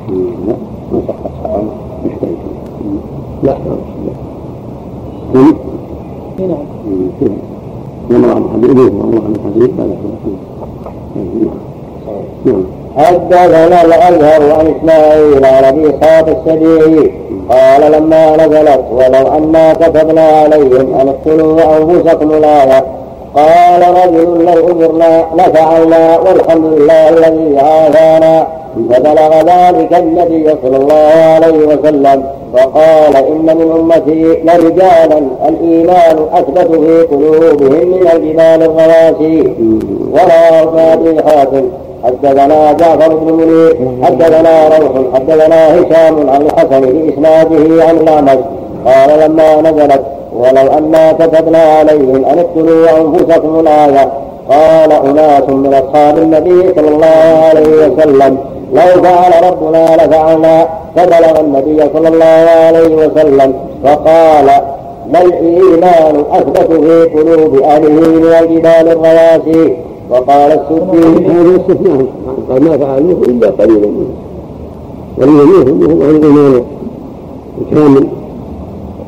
مم. 0.10 0.34
لا 0.48 0.56
ما 0.94 1.64
محتاج 2.06 2.36
مم. 2.86 2.98
لا. 3.44 3.58
نعم 5.34 5.46
عن 8.32 9.36
الحديث 9.36 9.70
هذا 9.80 9.96
نعم 12.46 12.64
حدثنا 12.98 13.82
الازهر 13.86 14.52
عن 14.60 14.74
اسماعيل 14.80 15.46
عن 15.46 15.64
ابي 15.64 15.90
اسحاق 15.90 16.28
السبيعي 16.30 17.12
قال 17.50 17.92
لما 17.92 18.36
نزلت 18.36 18.82
ولو 18.92 19.28
انا 19.28 19.74
كتبنا 19.74 20.22
عليهم 20.22 20.94
ان 21.02 21.08
اقتلوا 21.08 21.78
انفسكم 21.78 22.32
الايه 22.32 22.84
قال 23.36 23.82
رجل 23.82 24.46
لو 24.46 24.72
امرنا 24.72 25.26
لفعلنا 25.36 26.20
والحمد 26.20 26.66
لله 26.66 27.10
الذي 27.10 27.60
عافانا 27.60 28.48
فبلغ 28.90 29.40
ذلك 29.42 29.94
النبي 29.94 30.56
صلى 30.64 30.78
الله 30.78 31.12
عليه 31.36 31.68
وسلم 31.68 32.24
فقال 32.54 33.16
إن 33.16 33.58
من 33.58 33.72
أمتي 33.80 34.24
لرجالا 34.44 35.22
الإيمان 35.48 36.18
أثبت 36.34 36.76
في 36.76 37.02
قلوبهم 37.02 37.88
من 37.88 38.08
الجبال 38.14 38.64
الرواسي 38.64 39.54
أبي 40.94 41.24
حاتم. 41.24 41.64
حدثنا 42.04 42.74
جعفر 42.74 43.16
بن 43.16 43.34
منير. 43.34 43.78
حدثنا 44.04 44.68
روح. 44.68 44.92
حدثنا 45.14 45.76
هشام 45.76 46.30
عن 46.30 46.42
الحسن 46.42 46.82
بإسناده 46.82 47.86
عن 47.86 47.98
الأعمش 47.98 48.40
قال 48.86 49.20
لما 49.20 49.62
نزلت 49.62 50.02
ولو 50.36 50.78
أنا 50.78 51.12
كتبنا 51.12 51.58
عليهم 51.58 52.26
أن 52.26 52.40
اقتلوا 52.40 52.90
أنفسكم 53.02 53.60
الآية 53.60 54.12
قال 54.50 54.92
أناس 54.92 55.50
من 55.50 55.74
أصحاب 55.74 56.18
النبي 56.18 56.74
صلى 56.76 56.88
الله 56.88 57.46
عليه 57.50 57.88
وسلم 57.88 58.38
لو 58.74 59.04
فعل 59.04 59.52
ربنا 59.52 59.86
لفعلنا 59.96 60.68
فبلغ 60.96 61.40
النبي 61.40 61.84
صلى 61.94 62.08
الله 62.08 62.26
عليه 62.66 62.96
وسلم 62.96 63.54
فقال 63.84 64.46
ما 65.14 65.22
الإيمان 65.22 66.24
أثبت 66.32 66.74
في 66.74 67.04
قلوب 67.06 67.62
أهله 67.62 67.90
من 67.90 68.34
الجبال 68.40 68.88
الرواسي؟ 68.88 69.78
وقال 70.10 70.52
السدي 70.52 71.28
هذا 71.28 71.56
استثناء 71.56 72.06
قال 72.50 72.64
ما 72.64 72.78
فعلوه 72.78 73.22
إلا 73.28 73.50
قليلا 73.50 73.88
منهم 73.88 74.14
قليلا 75.18 75.44
منهم 75.44 75.82
وهم 75.84 76.02
أهل 76.02 76.16
الإيمان. 76.16 76.64
الكامل 77.62 78.08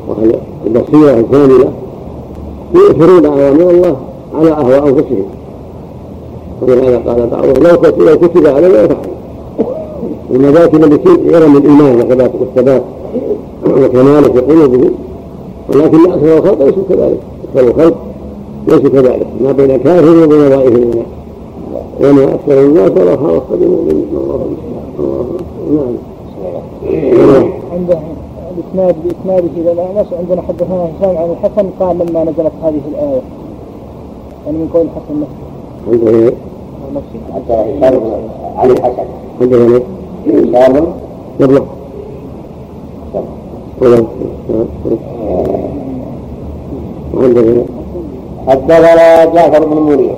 واهل 0.08 0.34
البصيرة 0.66 1.20
الكاملة. 1.20 1.68
يؤثرون 2.74 3.26
اوامر 3.26 3.70
الله 3.70 3.96
على 4.34 4.50
أهواء 4.50 4.88
أنفسهم. 4.88 5.26
ولهذا 6.62 7.02
قال 7.06 7.26
بعضهم 7.26 8.06
لو 8.06 8.18
كتب 8.18 8.46
علينا 8.46 8.86
لفعل 8.86 9.11
وما 10.32 10.50
ذاك 10.50 10.74
الذي 10.74 10.98
من 11.48 11.56
الايمان 11.56 11.96
وثبات 11.96 12.30
والثبات 12.40 12.82
وكماله 13.66 14.32
في 14.32 14.40
قلوبهم. 14.40 14.92
ولكن 15.68 16.10
أكثر 16.12 16.38
الخلق 16.38 16.64
ليسوا 16.64 16.82
كذلك. 16.88 17.18
أكثر 17.54 17.68
الخلق 17.68 17.96
ليسوا 18.68 18.88
كذلك. 18.88 19.26
ما 19.40 19.52
بين 19.52 19.76
كافر 19.76 20.24
وبين 20.24 20.48
ضائف 20.48 20.76
المؤمن 20.76 21.06
وما 22.00 22.34
أكثر 22.34 22.60
الناس 22.60 22.90
ولا 22.90 23.16
خاصه 23.16 23.56
بمؤمن 23.60 24.04
الله 24.12 24.46
نعم. 25.72 27.52
عنده 27.72 27.98
الاسناد 28.58 28.94
باسناده 29.04 29.50
إلى 29.56 29.72
الاعمش 29.72 30.06
عندنا 30.18 30.42
حدثنا 30.42 30.88
هشام 31.00 31.16
عن 31.16 31.30
الحسن 31.30 31.70
قال 31.80 31.96
لما 31.98 32.22
نزلت 32.22 32.52
هذه 32.62 32.80
الآية. 32.92 33.22
يعني 34.46 34.58
من 34.58 34.68
قول 34.74 34.82
الحسن 34.82 35.20
نفسه. 35.20 35.42
عنده 35.88 36.18
إيه؟ 36.18 36.34
حتى 37.34 37.52
هشام 37.52 38.00
علي 38.56 38.72
الحسن 38.72 39.04
عنده 39.40 39.56
إيه؟ 39.56 39.82
ولا 40.26 40.82
وعنده 47.14 47.62
حدثنا 48.48 49.24
جعفر 49.24 49.64
بن 49.64 49.76
منير 49.82 50.14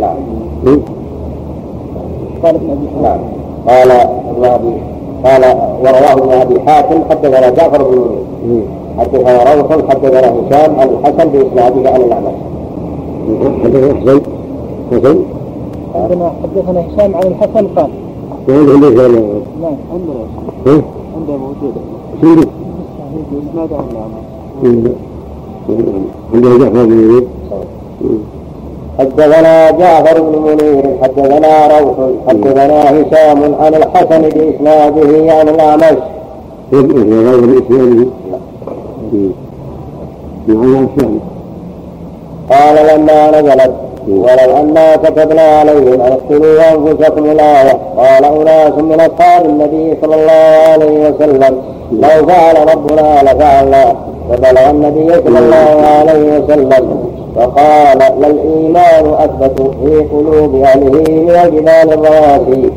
نعم 0.00 0.20
قال 2.42 2.56
ابن 3.90 4.44
أبي 4.44 4.72
قال 5.24 5.44
ورواه 5.82 6.12
ابن 6.12 6.30
أبي 6.32 6.60
حاتم 6.60 7.02
حدثنا 7.10 7.50
جعفر 7.50 7.82
بن 7.82 8.08
منير 8.46 8.62
حدثنا 8.98 9.54
روح 9.54 9.88
حدثنا 9.90 10.28
هشام 10.30 10.80
عن 10.80 10.88
الحسن 10.88 11.28
بإسناده 11.28 11.90
عن 11.90 12.00
الأعمش. 12.00 12.34
حدثنا 13.64 14.20
حسين 14.90 15.00
حسين 15.00 15.24
عندنا 15.94 16.32
حدثنا 16.42 16.80
هشام 16.80 17.14
عن 17.16 17.22
الحسن 17.26 17.66
قال. 17.76 17.90
وعنده 18.48 18.72
ليس 18.72 18.98
ولا 18.98 19.20
نعم 19.62 19.76
ها؟ 20.66 20.82
عنده 21.16 21.36
موجود 21.36 21.74
سيدي 22.20 22.48
إسناد 23.50 23.72
عن 23.72 23.84
الاعمش 23.90 24.94
عنده 26.34 26.56
جعفر 26.58 26.84
بن 26.86 26.92
يزيد 27.00 27.24
حدثنا 28.98 29.70
جعفر 29.70 30.20
بن 30.22 30.38
منير 30.42 30.98
حدثنا 31.02 31.78
روح 31.78 31.96
حدثنا 32.28 32.90
هشام 32.90 33.54
عن 33.60 33.74
الحسن 33.74 34.22
بإسناده 34.22 35.32
عن 35.32 35.48
يبقى 36.72 37.02
غير 37.02 37.40
بإسناده 37.40 38.06
الشام 40.48 41.18
قال 42.50 42.76
لما 43.00 43.40
نزلت 43.40 43.74
ولو 44.08 44.56
أنا 44.56 44.96
كتبنا 44.96 45.42
عليهم 45.42 46.00
أن 46.00 46.12
اقتلوا 46.12 46.72
أنفسكم 46.74 47.24
الآية 47.24 47.78
قال 47.96 48.24
أناس 48.24 48.72
من 48.78 49.00
أصحاب 49.00 49.44
النبي 49.44 49.96
صلى 50.02 50.14
الله 50.14 50.72
عليه 50.72 51.08
وسلم. 51.08 51.54
لو 51.92 52.26
فعل 52.26 52.56
ربنا 52.74 53.22
لفعلنا. 53.22 53.96
فبلغ 54.30 54.70
النبي 54.70 55.12
صلى 55.12 55.38
الله 55.38 55.86
عليه 55.86 56.38
وسلم. 56.38 56.98
فقال 57.36 57.98
لا 57.98 58.26
الإيمان 58.30 59.14
أثبت 59.18 59.60
في 59.84 60.04
قلوب 60.12 60.54
أهله 60.54 61.04
من 61.08 61.30
الجبال 61.44 61.92
الرواسي. 61.92 62.70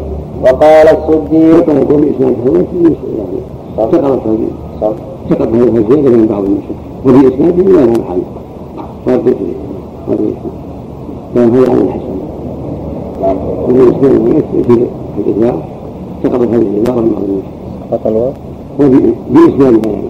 وقال 0.43 0.87
السدي 0.87 1.51
سقط 5.29 5.47
هذه 5.47 5.77
الزيادة 5.77 6.09
من 6.09 6.27
بعض 6.29 6.43
النسخ 6.43 6.67
وفي 7.05 7.27
إسناده 7.27 7.63
لا 7.63 7.85
لها 7.85 7.85
محل 7.85 8.21
هو 11.35 11.71
عن 11.71 11.77
الحسن 11.77 12.17
وفي 13.69 13.89
إسناده 13.89 14.85
في 15.15 15.21
الإثناء 15.25 15.67
سقطت 16.23 16.47
هذه 16.47 16.61
العبارة 16.61 17.01
من 17.01 17.11
بعض 17.11 17.23
النسخ 17.23 17.47
سقط 17.91 18.07
الواو 18.07 18.31
وفي 18.79 19.13
بإسنادها 19.29 19.91
يعني 19.91 20.07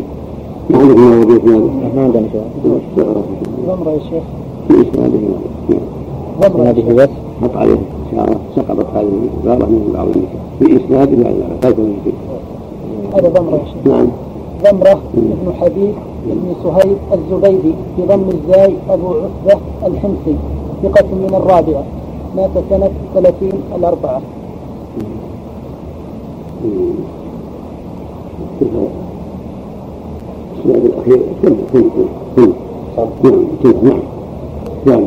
ما 0.69 0.79
عندك 0.79 0.97
ما 0.97 1.17
هو 1.17 1.25
بإسناده 1.25 1.65
ما 1.95 2.03
عندنا 2.03 2.27
شيء 2.31 2.41
ضمره 3.67 3.91
يا 3.91 3.99
شيخ 4.09 4.23
نعم 5.69 5.79
ضمره 6.41 6.69
هذه 6.69 6.93
بس 6.93 7.09
حط 7.41 7.57
عليه 7.57 7.77
إشارة 8.13 8.39
سقطت 8.55 8.85
هذه 8.95 9.09
العبارة 9.43 9.65
من 9.69 9.91
بعض 9.93 10.07
لا 10.89 11.05
لا 11.05 11.29
لا 11.29 11.45
تكون 11.61 11.97
فيه 12.03 12.11
هذا 13.17 13.29
شيخ 13.29 13.93
نعم 13.93 14.07
ضمرة 14.63 14.99
بن 15.13 15.53
حبيب 15.53 15.93
بن 16.25 16.53
سهيل 16.63 16.95
الزبيدي 17.13 17.73
بضم 17.97 18.23
الزاي 18.29 18.73
أبو 18.89 19.07
عتبة 19.07 19.59
الحمصي. 19.87 20.35
ثقة 20.83 21.05
من 21.11 21.33
الرابعة. 21.35 21.83
مات 22.35 22.49
سنة 22.69 22.89
30 23.15 23.63
الأربعة. 23.75 24.21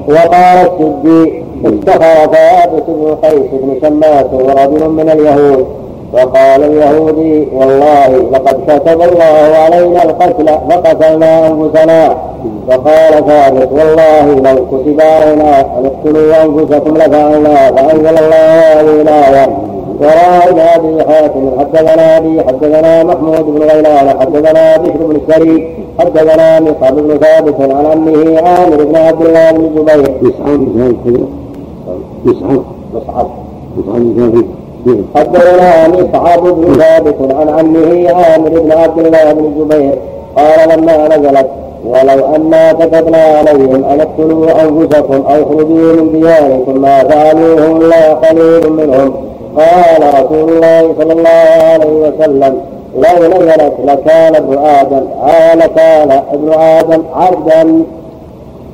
وقال 0.09 0.59
السدي 0.59 1.43
استخر 1.65 2.27
ثابت 2.33 2.85
بن 2.89 3.15
قيس 3.23 3.51
بن 3.53 3.81
شماس 3.83 4.27
ورجل 4.33 4.89
من 4.89 5.09
اليهود. 5.11 5.67
وقال 6.13 6.65
اليهودي 6.65 7.49
والله 7.55 8.09
لقد 8.33 8.57
كتب 8.67 9.03
الله 9.03 9.57
علينا 9.65 10.03
القتل 10.03 10.47
فقتلنا 10.47 11.47
أنفسنا. 11.49 12.30
فقال 12.69 13.27
ثابت 13.27 13.69
والله 13.73 14.53
لو 14.53 14.67
كتب 14.67 15.01
علينا 15.01 15.61
أن 15.61 15.87
اقتلوا 15.87 16.45
أنفسكم 16.45 16.97
لفعلنا 16.97 17.73
فأنزل 17.73 18.19
الله 18.19 18.81
هذه 18.81 19.03
الايه 19.03 19.71
ابي 20.77 21.05
حاتم. 21.09 21.51
حدثنا 21.59 22.17
أبي 22.17 22.43
حدثنا 22.43 23.05
محمود 23.05 23.45
بن 23.47 23.63
غيلان 23.63 24.21
حدثنا 24.21 24.77
بشر 24.77 25.07
بن 25.07 25.17
السري 25.17 25.77
حدثنا 25.99 26.61
مصعب 26.61 26.97
بن 26.97 27.19
ثابت 27.19 27.61
عن 27.61 27.87
عمه 27.87 28.39
عامر 28.39 28.85
بن 28.85 28.97
عبد 28.97 29.27
الله 29.27 29.51
بن 29.51 29.65
الزبير. 29.65 30.07
كذا 30.07 31.23
يسعى 32.27 32.51
مصعب. 32.55 32.61
مصعب. 32.95 33.29
مثال 33.79 34.17
نعم 34.17 35.05
حدثنا 35.17 35.89
مصعب 35.89 36.43
بن 36.43 36.75
ثابت 36.75 37.35
عن 37.35 37.49
عمه 37.49 38.11
عامر 38.11 38.49
بن 38.49 38.73
عبد 38.73 38.99
الله 39.07 39.33
بن 39.33 39.45
الزبير. 39.45 39.99
قال 40.37 40.69
لما 40.69 41.09
نزلت 41.09 41.47
ولو 41.87 42.35
أنا 42.37 42.73
كتبنا 42.73 43.19
عليهم 43.19 43.85
أن 43.85 44.01
اقتلوا 44.01 44.63
أنفسكم 44.63 45.15
أو 45.15 45.43
اخرجوا 45.43 45.93
من 45.93 46.13
دياركم 46.13 46.81
ما 46.81 47.05
فعلوه 47.05 47.77
إلا 47.77 48.15
قليل 48.15 48.73
منهم. 48.73 49.13
قال 49.57 50.25
رسول 50.25 50.49
الله 50.53 50.95
صلى 50.99 51.13
الله 51.13 51.49
عليه 51.73 52.09
وسلم 52.09 52.61
لو 52.97 53.29
نزلت 53.29 53.73
لكان 53.85 54.35
ابن 54.37 54.59
آدم 54.59 55.03
آه 55.23 55.55
لكان 55.55 56.11
ابن 56.33 56.53
آدم 56.53 57.03
عبدا 57.15 57.85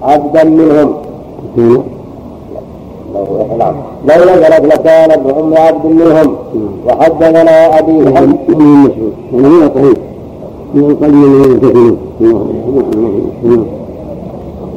عبدا 0.02 0.44
منهم. 0.44 0.94
لو 4.06 4.14
نزلت 4.34 4.64
لكان 4.74 5.10
ابن 5.10 5.56
عبد 5.56 5.86
منهم 5.86 6.36
وحدثنا 6.86 7.68
مسعود 7.80 8.92
يعني 9.32 10.15
من 10.76 11.96
من 13.42 13.66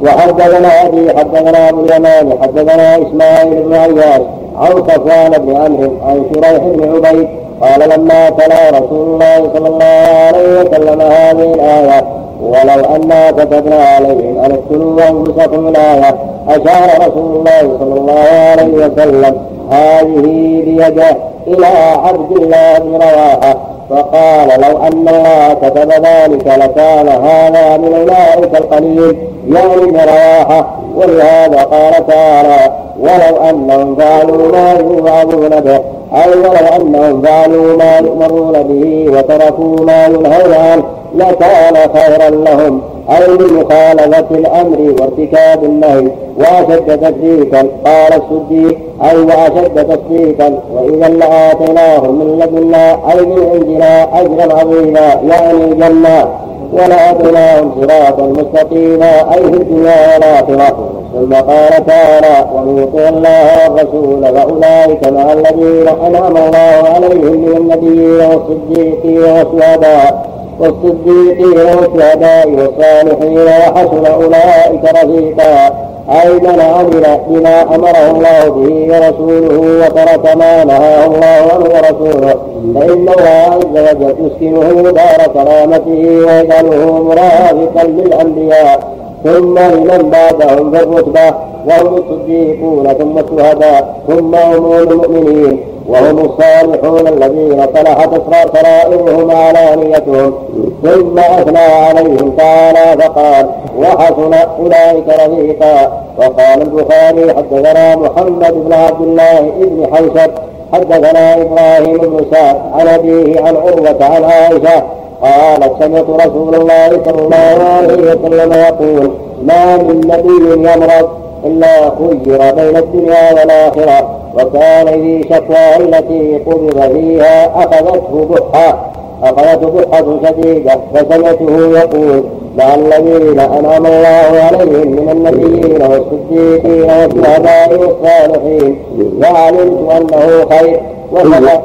وحدثنا 0.02 0.86
أبي 0.86 1.10
حدثنا 1.18 1.68
أبو 1.68 1.80
اليمان 1.84 2.32
حدثنا 2.42 2.96
إسماعيل 3.02 3.62
بن 3.62 3.74
عياش 3.74 4.20
عن 4.56 4.70
صفوان 4.70 5.30
بن 5.38 5.56
عمرو 5.56 5.90
عن 6.06 6.22
شريح 6.34 6.64
بن 6.64 7.06
عبيد 7.06 7.28
قال 7.62 7.88
لما 7.90 8.30
تلا 8.30 8.70
رسول 8.70 9.06
الله 9.08 9.50
صلى 9.54 9.68
الله 9.68 10.06
عليه 10.26 10.60
وسلم 10.60 11.00
هذه 11.00 11.54
الآية 11.54 12.04
ولو 12.42 12.84
انا 12.96 13.30
كتبنا 13.30 13.84
عليهم 13.84 14.38
أن 14.44 14.50
اقتلوا 14.52 15.08
أنفسكم 15.08 15.68
الآية 15.68 16.14
أشار 16.48 17.08
رسول 17.08 17.36
الله 17.36 17.78
صلى 17.80 17.94
الله 18.00 18.20
عليه 18.50 18.86
وسلم 18.86 19.36
هذه 19.70 20.62
بيده 20.64 21.16
إلى 21.46 21.66
عبد 22.04 22.32
الله 22.36 22.78
بن 22.78 22.92
رواحة 22.94 23.69
فقال 23.90 24.48
لو 24.60 24.78
أن 24.78 25.08
الله 25.08 25.54
كتب 25.62 25.90
ذلك 25.92 26.46
لكان 26.46 27.08
هذا 27.08 27.76
من 27.76 27.94
أولئك 27.94 28.56
القليل. 28.56 29.16
يعني 29.48 30.04
رواحة 30.04 30.66
ولهذا 30.96 31.62
قال 31.62 32.06
تعالى 32.06 32.72
ولو 33.00 33.50
أنهم 33.50 33.96
فعلوا 33.96 34.52
ما 34.52 34.72
يوعظون 34.72 35.60
به 35.60 35.80
أي 36.14 36.30
ولو 36.30 36.76
أنهم 36.76 37.22
فعلوا 37.22 37.76
ما 37.76 37.98
يؤمرون 37.98 38.62
به 38.62 39.06
وتركوا 39.18 39.76
ما 39.84 40.06
ينهون 40.06 40.54
عنه 40.54 40.84
لكان 41.14 41.76
خيرا 41.94 42.30
لهم. 42.30 42.82
أي 43.10 43.36
بمخالفة 43.36 44.26
الأمر 44.30 44.94
وارتكاب 45.00 45.64
النهي 45.64 46.08
وأشد 46.38 47.00
تصديقا 47.00 47.66
قال 47.84 48.12
الصديق 48.22 48.78
أي 49.04 49.16
وأشد 49.16 49.86
تصديقا 49.88 50.60
وإذا 50.74 51.08
لآتيناهم 51.08 52.14
من 52.18 52.38
لدنا 52.38 52.92
أي 53.12 53.20
من 53.26 53.50
عندنا 53.52 54.20
أجرا 54.20 54.58
عظيما 54.60 55.20
يعني 55.28 55.64
الجنة 55.64 56.28
ولهديناهم 56.72 57.72
صراطا 57.80 58.26
مستقيما 58.26 59.34
أي 59.34 59.42
في 59.42 59.56
الدنيا 59.56 60.14
والآخرة. 60.14 60.90
ثم 61.14 61.34
قال 61.34 61.86
تعالى 61.86 62.46
ومن 62.54 62.78
يطع 62.82 63.08
الله 63.08 63.68
والرسول 63.68 64.22
فأولئك 64.34 65.08
مع 65.08 65.32
الذين 65.32 65.88
أنعم 66.06 66.36
الله 66.36 66.88
عليهم 66.94 67.36
من 67.40 67.56
النبيين 67.56 68.20
والصديقين 68.20 69.18
والشهداء 69.22 70.30
والصديقين 70.60 71.58
والشهداء 71.58 72.48
والصالحين 72.48 73.38
وحسن 73.38 74.06
أولئك 74.06 74.84
رفيقا. 74.84 75.70
أي 76.10 76.32
من 76.32 76.60
عمل 76.60 77.06
بما 77.28 77.62
أمره 77.74 78.10
الله 78.10 78.48
به 78.48 78.74
ورسوله 78.90 79.86
وترك 79.86 80.36
ما 80.36 80.64
نهاه 80.64 81.06
الله 81.06 81.42
عنه 81.52 81.66
ورسوله 81.74 82.34
فإن 82.74 83.08
الله 83.08 83.38
عز 83.52 83.74
وجل 83.86 84.14
يسكنه 84.26 84.90
دار 84.90 85.20
كرامته 85.34 86.02
ويجعله 86.26 87.02
مرافقا 87.02 87.84
للأنبياء. 87.84 88.78
ثم 89.24 89.58
لمن 89.58 90.10
بعدهم 90.10 90.70
في 90.70 90.82
الرتبة 90.82 91.34
وهم 91.68 91.94
الصديقون 91.96 92.86
ثم 92.98 93.18
الشهداء 93.18 94.02
ثم 94.08 94.34
هم 94.34 94.72
المؤمنين. 94.72 95.60
وهم 95.90 96.18
الصالحون 96.18 97.06
الذين 97.08 97.66
صلحت 97.74 98.10
سرائرهم 98.54 99.30
علانيتهم 99.30 100.34
ثم 100.82 101.18
أثنى 101.18 101.58
عليهم 101.58 102.32
تعالى 102.38 103.02
فقال 103.02 103.46
وحسن 103.78 104.34
اولئك 104.60 105.08
رفيقا. 105.08 105.92
وقال 106.18 106.62
البخاري 106.62 107.34
حدثنا 107.34 107.96
محمد 107.96 108.54
بن 108.54 108.72
عبد 108.72 109.00
الله 109.00 109.40
بن 109.40 109.86
حوشب 109.96 110.30
حدثنا 110.72 111.34
إبراهيم 111.42 111.98
بن 111.98 112.26
سعد 112.32 112.56
عن 112.74 112.88
أبيه 112.88 113.40
عن 113.40 113.56
عروة 113.56 114.04
عن 114.04 114.24
عائشة 114.24 114.82
قالت 115.22 115.72
سمعت 115.82 116.26
رسول 116.26 116.54
الله 116.54 116.88
صلى 117.04 117.22
الله 117.24 117.64
عليه 117.78 118.12
وسلم 118.12 118.52
يقول 118.52 119.10
ما 119.42 119.76
من 119.76 120.00
نبي 120.06 120.68
يمرض 120.68 121.08
إلا 121.46 121.90
خير 121.98 122.52
بين 122.54 122.76
الدنيا 122.76 123.32
والآخرة 123.32 124.08
وكان 124.34 124.86
في 124.86 125.22
شكواه 125.34 125.76
التي 125.76 126.38
قبض 126.46 126.92
فيها 126.92 127.46
أخذته 127.64 128.28
بحة 128.30 128.90
أخذته 129.22 129.70
بحة 129.70 130.04
شديدة 130.24 130.80
فسمعته 130.94 131.78
يقول 131.78 132.24
مع 132.58 132.74
الذين 132.74 133.40
أنعم 133.40 133.86
الله 133.86 134.40
عليهم 134.42 134.88
من 134.90 135.08
النبيين 135.12 135.82
والصديقين 135.82 136.82
والشهداء 136.90 137.78
والصالحين 137.80 138.78
وعلمت 139.22 139.90
أنه 139.90 140.46
خير. 140.50 140.80
وكذا 141.12 141.62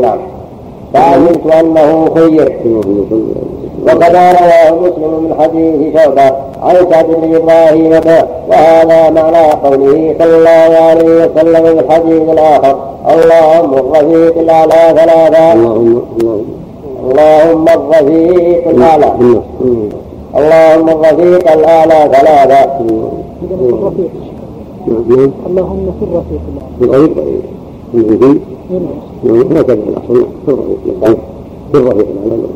نعم. 0.00 0.18
فعلمت 0.94 1.46
أنه 1.60 2.08
خير. 2.14 2.48
وكذا 3.86 4.32
رواه 4.32 4.70
مسلم 4.80 5.12
من 5.24 5.34
حديث 5.40 5.94
شعبة 5.96 6.26
عن 6.62 6.76
سعد 6.90 7.06
بن 7.06 7.34
إبراهيم 7.36 7.92
وهذا 8.48 9.10
معنى 9.10 9.50
قوله 9.50 10.14
صلى 10.18 10.36
الله 10.36 10.70
عليه 10.88 11.24
وسلم 11.24 11.64
في 11.64 11.80
الحديث 11.80 12.28
الآخر 12.28 12.76
اللهم 13.12 13.72
الرفيق 13.74 14.38
الأعلى 14.38 14.82
ثلاثة. 14.98 15.52
اللهم 17.04 17.66
الرفيق 17.68 18.68
الأعلى 18.68 19.10
اللهم 20.38 20.88
الرفيق 20.88 21.52
الأعلى 21.52 22.10
ثلاثة. 22.12 22.70
اللهم 25.46 25.86
في 25.98 26.04
الرفيق 26.04 26.42
الأعلى 26.80 27.54
في 27.92 27.98
الرفيق 27.98 28.40
في 29.22 29.28
الرفيق 31.78 32.06
الأعلى 32.14 32.54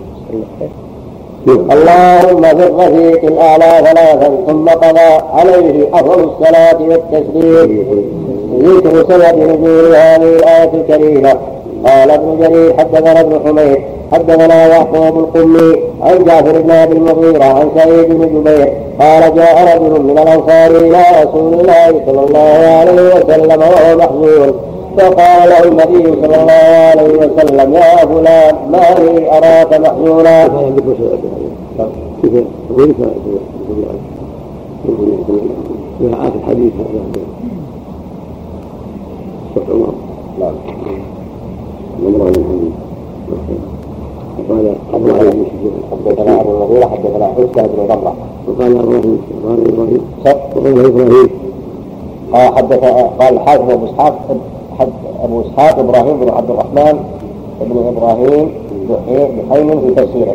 اللهم 1.49 2.43
في 2.43 2.67
الرفيق 2.67 3.25
الأعلى 3.25 3.71
ثلاثا 3.87 4.29
ثم 4.47 4.69
قضى 4.69 5.11
عليه 5.33 5.89
أفضل 5.95 6.25
الصلاة 6.25 6.79
والتسليم. 6.89 7.87
ذكر 8.63 9.05
سبب 9.09 9.39
نزول 9.39 9.95
هذه 9.95 10.37
الآية 10.37 10.73
الكريمة. 10.75 11.33
قال 11.87 12.11
ابن 12.11 12.39
جرير 12.41 12.75
حدثنا 12.79 13.21
ابن 13.21 13.41
حميد 13.45 13.79
حدثنا 14.13 14.67
يعقوب 14.67 15.19
القمي 15.19 15.77
عن 16.03 16.25
جعفر 16.25 16.61
بن 16.61 16.71
أبي 16.71 16.93
المغيرة 16.93 17.45
عن 17.45 17.69
سعيد 17.77 18.09
بن 18.09 18.27
جبير. 18.27 18.73
قال 19.01 19.35
جاء 19.35 19.77
رجل 19.77 20.03
من 20.03 20.19
الأنصار 20.19 20.71
إلى 20.71 21.03
رسول 21.23 21.55
الله 21.55 22.03
صلى 22.07 22.25
الله 22.25 22.61
عليه 22.81 23.15
وسلم 23.15 23.61
وهو 23.61 23.97
محزون 23.97 24.53
فقال 24.99 25.49
له 25.51 25.65
النبي 25.65 26.03
صلى 26.23 26.37
الله 26.43 26.53
عليه 26.91 27.13
وسلم 27.19 27.75
يا 27.75 27.97
فلان 28.07 28.55
ما 28.73 28.95
لي 28.99 29.33
أراك 29.39 29.81
محزونا 29.81 30.45
وقال 36.01 36.31
علي 36.49 36.71
حدثنا 45.91 46.41
المغيرة 46.43 46.87
حدثنا 46.87 47.27
حسن 47.27 47.67
بن 47.67 47.79
وقال 48.49 48.79
إبراهيم 48.79 49.19
وقال 49.45 50.87
إبراهيم 50.87 51.29
قال 52.33 52.55
حدث 52.57 52.85
قال 53.21 53.35
الحاكم 53.35 53.71
أبو 53.71 53.85
إسحاق 53.87 54.37
حد 54.79 54.93
أبو 55.25 55.41
إسحاق 55.41 55.79
إبراهيم 55.79 56.21
بن 56.21 56.29
عبد 56.31 56.51
الرحمن 56.51 56.99
بن 57.61 57.77
إبراهيم 57.97 58.51
بحيم 58.89 59.81
في 59.81 59.95
تفسيره. 59.95 60.35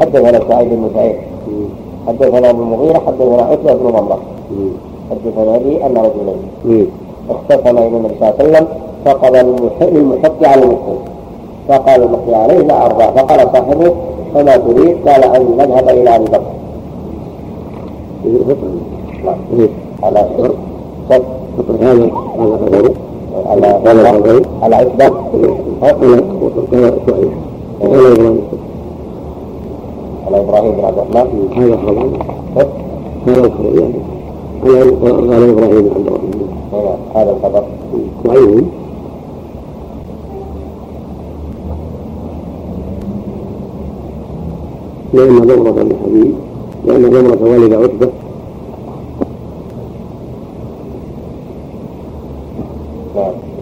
حدثنا 0.00 0.40
سعيد 0.48 0.68
بن 0.68 0.90
سعيد. 0.94 1.16
حدثنا 2.06 2.50
أبو 2.50 2.62
المغيرة 2.62 2.98
حدثنا 3.06 3.42
عتبة 3.42 3.74
بن 3.74 3.90
ضمرة 3.90 4.18
حدثنا 5.10 5.56
لي 5.56 5.86
أن 5.86 5.96
رجلين. 5.96 6.86
اختصم 7.30 7.78
إلى 7.78 7.86
النبي 7.86 8.14
صلى 8.20 8.28
الله 8.28 8.34
عليه 8.38 8.48
وسلم 8.48 8.66
فقال 9.04 9.32
للمحق 9.94 10.48
على 10.48 10.62
المحق 10.62 10.98
فقال 11.68 12.02
المحق 12.02 12.30
عليه 12.32 12.58
لا 12.58 12.86
أرضى. 12.86 13.04
فقال 13.04 13.40
صاحبه 13.52 13.94
فما 14.34 14.56
تريد؟ 14.56 15.08
قال 15.08 15.24
أن 15.24 15.56
نذهب 15.58 15.88
إلى 15.88 16.16
أبي 16.16 16.24
بكر. 16.24 16.42
نعم. 19.24 19.38
على 20.02 20.18
هذا 20.18 20.50
هذا 21.10 22.10
على 23.46 23.66
على 23.66 24.42
على 24.62 24.76
عتبة 24.76 25.04
على 30.26 30.40
إبراهيم 30.40 30.72
بن 30.72 30.84
عبد 30.84 30.98
الرحمن 30.98 31.48
هذا 31.56 31.76
خبر 31.76 32.18
هذا 33.26 33.40
الخبر 33.44 33.78
يعني 33.80 33.94
على 34.64 35.50
إبراهيم 35.50 35.54
بن 35.54 35.62
عبد 35.64 36.06
الرحمن 36.06 36.98
هذا 37.14 37.30
الخبر. 37.30 37.62
ضعيف 38.26 38.64
لأن 45.12 45.38
ضمرة 45.38 45.82
الحديث 45.82 46.34
لأن 46.86 47.10
ضمرة 47.10 47.50
والد 47.50 47.72
عتبة 47.72 48.08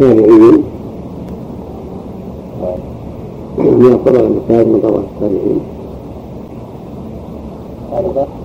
التابعين 0.00 0.62
من 3.58 3.92
الطبقة 3.92 4.26
الثالثة 4.26 4.64
من 4.64 4.80
طبقة 4.80 5.02
التابعين. 5.14 5.60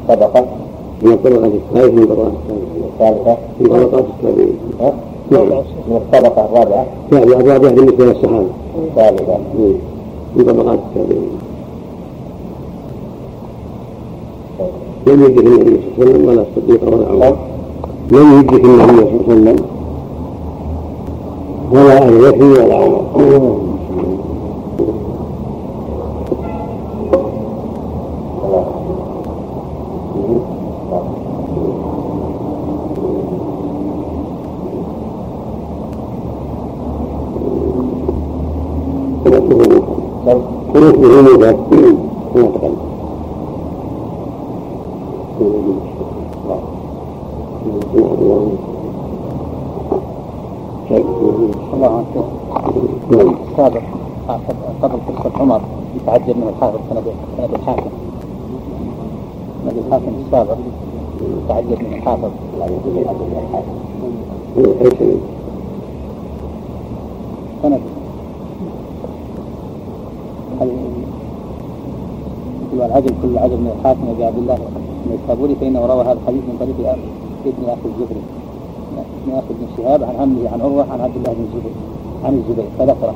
طبقة 0.08 0.46
من 1.02 1.12
الطبقة 1.12 1.48
الثالثة 1.48 1.96
من 1.96 2.06
طبقة 2.06 2.28
التابعين. 2.28 2.84
الثالثة 2.94 3.38
من 3.60 3.68
طبقات 3.68 4.06
التابعين. 4.20 4.56
نعم. 5.32 5.48
من 5.90 5.96
الطبقة 5.96 6.46
الرابعة. 6.46 6.86
التابعة 7.12 7.40
الرابعة 7.40 7.74
بالنسبة 7.76 8.06
للصحابة 8.06 8.48
الثالثة 8.88 9.38
من 10.36 10.44
طبقات 10.46 10.80
التابعين. 10.80 11.32
لم 15.08 15.24
يدرك 15.24 15.46
النبي 15.46 15.80
صلى 15.98 16.12
الله 16.12 16.12
عليه 16.12 16.12
وسلم 16.12 16.28
ولا 16.28 16.42
الصديق 16.42 16.82
ولا 16.94 17.08
عمر. 17.08 17.36
لم 18.12 18.40
يدرك 18.40 18.66
النبي 18.66 18.68
صلى 18.68 18.84
الله 18.84 18.84
عليه 18.84 19.24
وسلم. 19.28 19.71
ولا 21.92 22.04
أهل 22.04 22.32
بكر 22.32 22.44
ولا 22.44 22.76
عمر 22.76 23.58
ونسبه 40.76 41.22
موجب 41.22 41.44
كما 42.34 42.48
تقدم 42.48 42.92
الله 51.82 51.98
عنك 51.98 52.26
نعم 53.12 53.36
السابق 53.52 53.82
قبل 54.82 55.00
قصة 55.08 55.32
عمر 55.42 55.62
يتعجب 55.96 56.38
من 56.38 56.54
الحافظ 56.56 56.80
سند 56.90 57.04
سند 57.38 57.54
الحاكم 57.54 57.90
سند 59.66 59.78
الحاكم 59.86 60.12
السابق 60.26 60.58
يتعجب 61.46 61.80
من 61.82 61.94
الحافظ 61.94 62.32
العجب 72.74 73.14
كل 73.22 73.38
عجب 73.38 73.60
من 73.60 73.72
الحاكم 73.80 74.08
ابي 74.16 74.26
عبد 74.26 74.38
الله 74.38 74.56
بن 75.06 75.14
الصابوري 75.24 75.56
فانه 75.56 75.86
روى 75.86 76.04
هذا 76.04 76.12
الحديث 76.12 76.42
من 76.42 76.56
طريق 76.60 76.76
ابن 77.46 77.64
أخي 77.70 77.86
الزهري 77.86 78.22
ابن 79.24 79.32
أخي 79.38 79.54
بن 79.60 79.68
شهاب 79.78 80.04
عن 80.04 80.16
عمه 80.20 80.50
عن 80.54 80.62
عروه 80.62 80.86
عن 80.92 81.02
عبد 81.02 81.16
الله 81.16 81.34
بن 81.34 81.44
الزبير 81.44 81.72
عن 82.26 82.34
الزبير 82.34 82.66
فذكره 82.80 83.14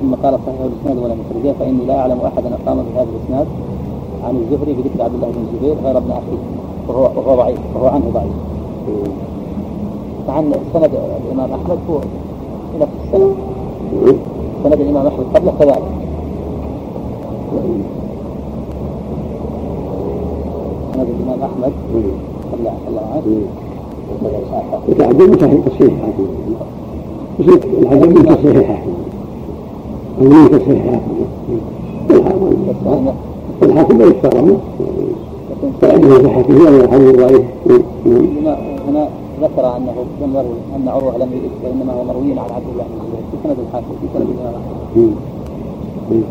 ثم 0.00 0.14
قال 0.14 0.38
صحيح 0.46 0.60
الاسناد 0.60 1.04
ولم 1.04 1.18
يخرجه 1.22 1.52
فاني 1.58 1.84
لا 1.84 1.98
اعلم 1.98 2.18
احدا 2.20 2.48
اقام 2.54 2.76
بهذا 2.76 3.08
الاسناد 3.14 3.46
عن 4.24 4.36
الزهري 4.36 4.72
بذكر 4.72 5.02
عبد 5.02 5.14
الله 5.14 5.28
بن 5.30 5.44
الزبير 5.48 5.76
غير 5.84 5.96
ابن 5.98 6.10
اخيه 6.10 6.42
وهو 6.88 7.02
وهو 7.02 7.36
ضعيف 7.36 7.58
وهو 7.74 7.86
عنه 7.86 8.10
ضعيف 8.14 8.32
مع 10.28 10.38
ان 10.38 10.52
سند 10.72 10.90
الإمام 11.26 11.52
أحمد 11.52 11.78
هو 11.90 11.98
نفس 12.80 12.92
السند 13.04 13.34
سند 14.64 14.80
الإمام 14.80 15.06
أحمد 15.06 15.24
قبله 15.34 15.52
كذلك 15.58 15.82
سند 20.94 21.06
الإمام 21.08 21.42
أحمد 21.42 21.72
صلى 22.52 22.70
الله 22.88 23.06
عليه 23.12 23.36
وسلم 24.20 24.42
يتعجب 24.88 25.22
من 25.22 25.38
صحيح 25.40 25.60
تصحيح. 25.66 25.92
حاكم 26.02 26.26
العجب 27.82 28.08
من 28.08 28.22
تصحيح. 28.24 28.66
حاكم 28.68 28.94
أو 30.16 30.24
من 30.24 30.48
تصحيح. 30.50 30.82
حاكم 32.84 33.12
الحاكم 33.62 33.98
لا 33.98 34.04
يشترى. 34.06 34.56
فإنه 35.80 36.08
صحته 36.14 36.54
ولا 36.54 36.84
الحديث 36.84 37.16
ضعيف 37.16 37.42
هنا 38.06 38.56
هنا 38.88 39.08
ذكر 39.40 39.76
أنه 39.76 40.04
لم 40.22 40.34
يروي 40.34 40.76
أن 40.76 40.88
عروة 40.88 41.16
لم 41.16 41.32
يدرك 41.32 41.50
وإنما 41.64 41.92
هو 41.92 42.04
مروي 42.04 42.32
عن 42.32 42.50
عبد 42.50 42.66
الله 42.72 42.84
بن 42.84 43.00
الزبير 43.00 43.22
في 43.30 43.36
سند 43.44 43.56
الحاكم 43.66 43.94
في 44.00 44.06
سند 44.14 44.26
الامام 44.28 44.54
احمد 46.04 46.22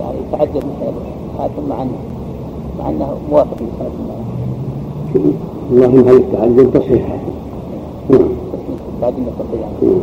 يعني 0.00 0.18
يتعجب 0.28 0.64
من 0.66 0.74
سند 0.80 0.94
الحاكم 1.34 1.68
مع 1.68 1.82
انه 1.82 1.98
مع 2.78 2.88
أنه 2.90 3.16
موافق 3.30 3.54
لسند 3.54 3.92
الامام 4.00 4.24
اللهم 5.72 6.08
هل 6.08 6.16
التعجب 6.16 6.72
تصحيح 6.74 7.16
نعم. 8.10 8.20
بعد 9.02 9.12
ما 9.12 9.26
تقول 9.38 9.60
يعني. 9.60 9.94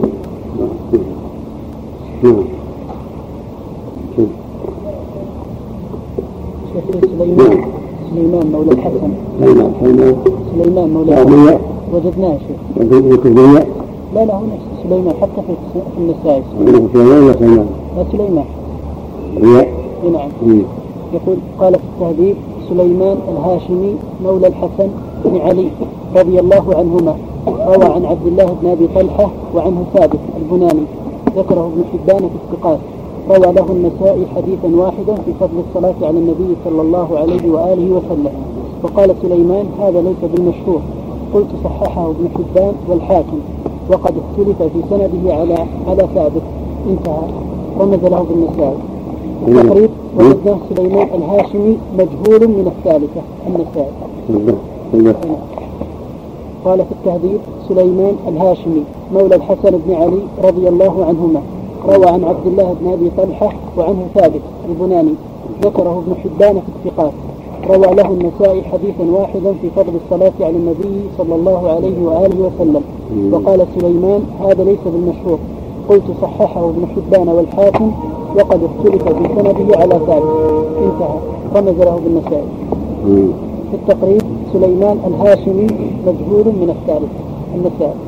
نعم. 2.23 2.43
شيخ 6.73 7.01
سليمان 7.01 7.63
سليمان 8.09 8.51
مولى 8.51 8.71
الحسن. 8.71 9.11
سليمان 9.39 9.73
سليمان. 10.53 10.89
مولى. 10.89 11.21
الحسن. 11.21 11.70
وجدناه 11.93 12.37
شيخ 12.47 12.59
كعبية 13.23 13.65
لا 14.15 14.25
لا 14.25 14.35
هو 14.35 14.45
نفس 14.45 14.83
سليمان 14.83 15.15
حتى 15.21 15.41
في 15.47 15.53
النسائي 15.97 16.43
سليمان. 16.57 17.23
ولا 17.23 17.33
سليمان. 17.33 17.67
لا 17.97 18.03
سليمان. 18.11 18.45
نعم. 20.13 20.29
يقول 21.13 21.37
قال 21.59 21.73
في 21.73 21.79
التهذيب 21.93 22.35
سليمان 22.69 23.17
الهاشمي 23.31 23.95
مولى 24.23 24.47
الحسن 24.47 24.89
بن 25.25 25.41
علي 25.41 25.67
رضي 26.15 26.39
الله 26.39 26.75
عنهما 26.75 27.15
روى 27.47 27.85
عن 27.85 28.05
عبد 28.05 28.27
الله 28.27 28.55
بن 28.61 28.67
أبي 28.69 28.87
طلحة 28.95 29.31
وعنه 29.55 29.83
ثابت 29.93 30.19
البناني 30.37 30.85
ذكره 31.35 31.71
ابن 31.73 31.83
حبان 31.91 32.29
في 32.29 32.37
الثقات. 32.43 32.79
روى 33.29 33.53
له 33.53 33.65
النسائي 33.69 34.25
حديثا 34.35 34.67
واحدا 34.75 35.15
في 35.25 35.33
فضل 35.39 35.57
الصلاة 35.69 35.95
على 36.01 36.17
النبي 36.17 36.55
صلى 36.65 36.81
الله 36.81 37.17
عليه 37.17 37.51
وآله 37.51 37.91
وسلم. 37.91 38.33
وقال 38.83 39.15
سليمان 39.21 39.65
هذا 39.81 40.01
ليس 40.01 40.31
بالمشهور. 40.33 40.81
قلت 41.33 41.47
صححه 41.63 42.09
ابن 42.09 42.29
حبان 42.35 42.73
والحاكم 42.89 43.39
وقد 43.89 44.13
اختلف 44.17 44.61
في 44.61 44.81
سنده 44.89 45.33
على 45.33 45.57
على 45.87 46.07
ثابت. 46.15 46.41
انتهى. 46.89 47.27
رمز 47.79 48.03
له 48.03 48.25
بالنسائي 48.29 48.77
التقريب 49.47 49.89
وجدناه 50.17 50.57
سليمان 50.75 51.07
الهاشمي 51.13 51.77
مجهول 51.93 52.47
من 52.47 52.71
الثالثة 52.77 53.21
النسائي. 53.47 53.91
قال 56.65 56.77
في 56.77 56.91
التهذيب 56.91 57.39
سليمان 57.69 58.15
الهاشمي 58.27 58.83
مولى 59.13 59.35
الحسن 59.35 59.79
بن 59.85 59.93
علي 59.93 60.19
رضي 60.43 60.69
الله 60.69 61.05
عنهما. 61.05 61.41
روى 61.87 62.05
عن 62.05 62.23
عبد 62.23 62.47
الله 62.47 62.75
بن 62.81 62.91
أبي 62.91 63.11
طلحة 63.17 63.53
وعنه 63.77 64.07
ثابت 64.15 64.41
البناني. 64.69 65.13
ذكره 65.63 66.03
ابن 66.05 66.15
حبان 66.15 66.53
في 66.53 66.89
الثقات. 66.89 67.13
روى 67.69 67.95
له 67.95 68.07
النسائي 68.07 68.63
حديثا 68.63 69.03
واحدا 69.11 69.53
في 69.61 69.69
فضل 69.75 69.93
الصلاة 70.05 70.33
على 70.41 70.57
النبي 70.57 71.01
صلى 71.17 71.35
الله 71.35 71.69
عليه 71.69 72.05
وآله 72.05 72.35
وسلم. 72.47 72.83
وقال 73.31 73.65
سليمان 73.79 74.21
هذا 74.39 74.63
ليس 74.63 74.79
بالمشهور 74.85 75.39
قلت 75.89 76.03
صححه 76.21 76.69
ابن 76.69 76.85
حبان 76.95 77.27
والحاكم 77.29 77.91
وقد 78.35 78.61
اختلف 78.63 79.03
في 79.03 79.27
سنده 79.35 79.77
على 79.77 79.99
ثابت 80.07 80.23
انتهى. 80.77 81.17
رمز 81.55 81.79
له 81.79 81.99
بالنسائي 82.03 82.47
في 83.71 83.73
التقريب 83.73 84.21
سليمان 84.53 84.97
الهاشمي 85.07 85.67
مجهول 86.07 86.45
من 86.45 86.69
الثالث. 86.69 87.11
النسائي. 87.55 87.99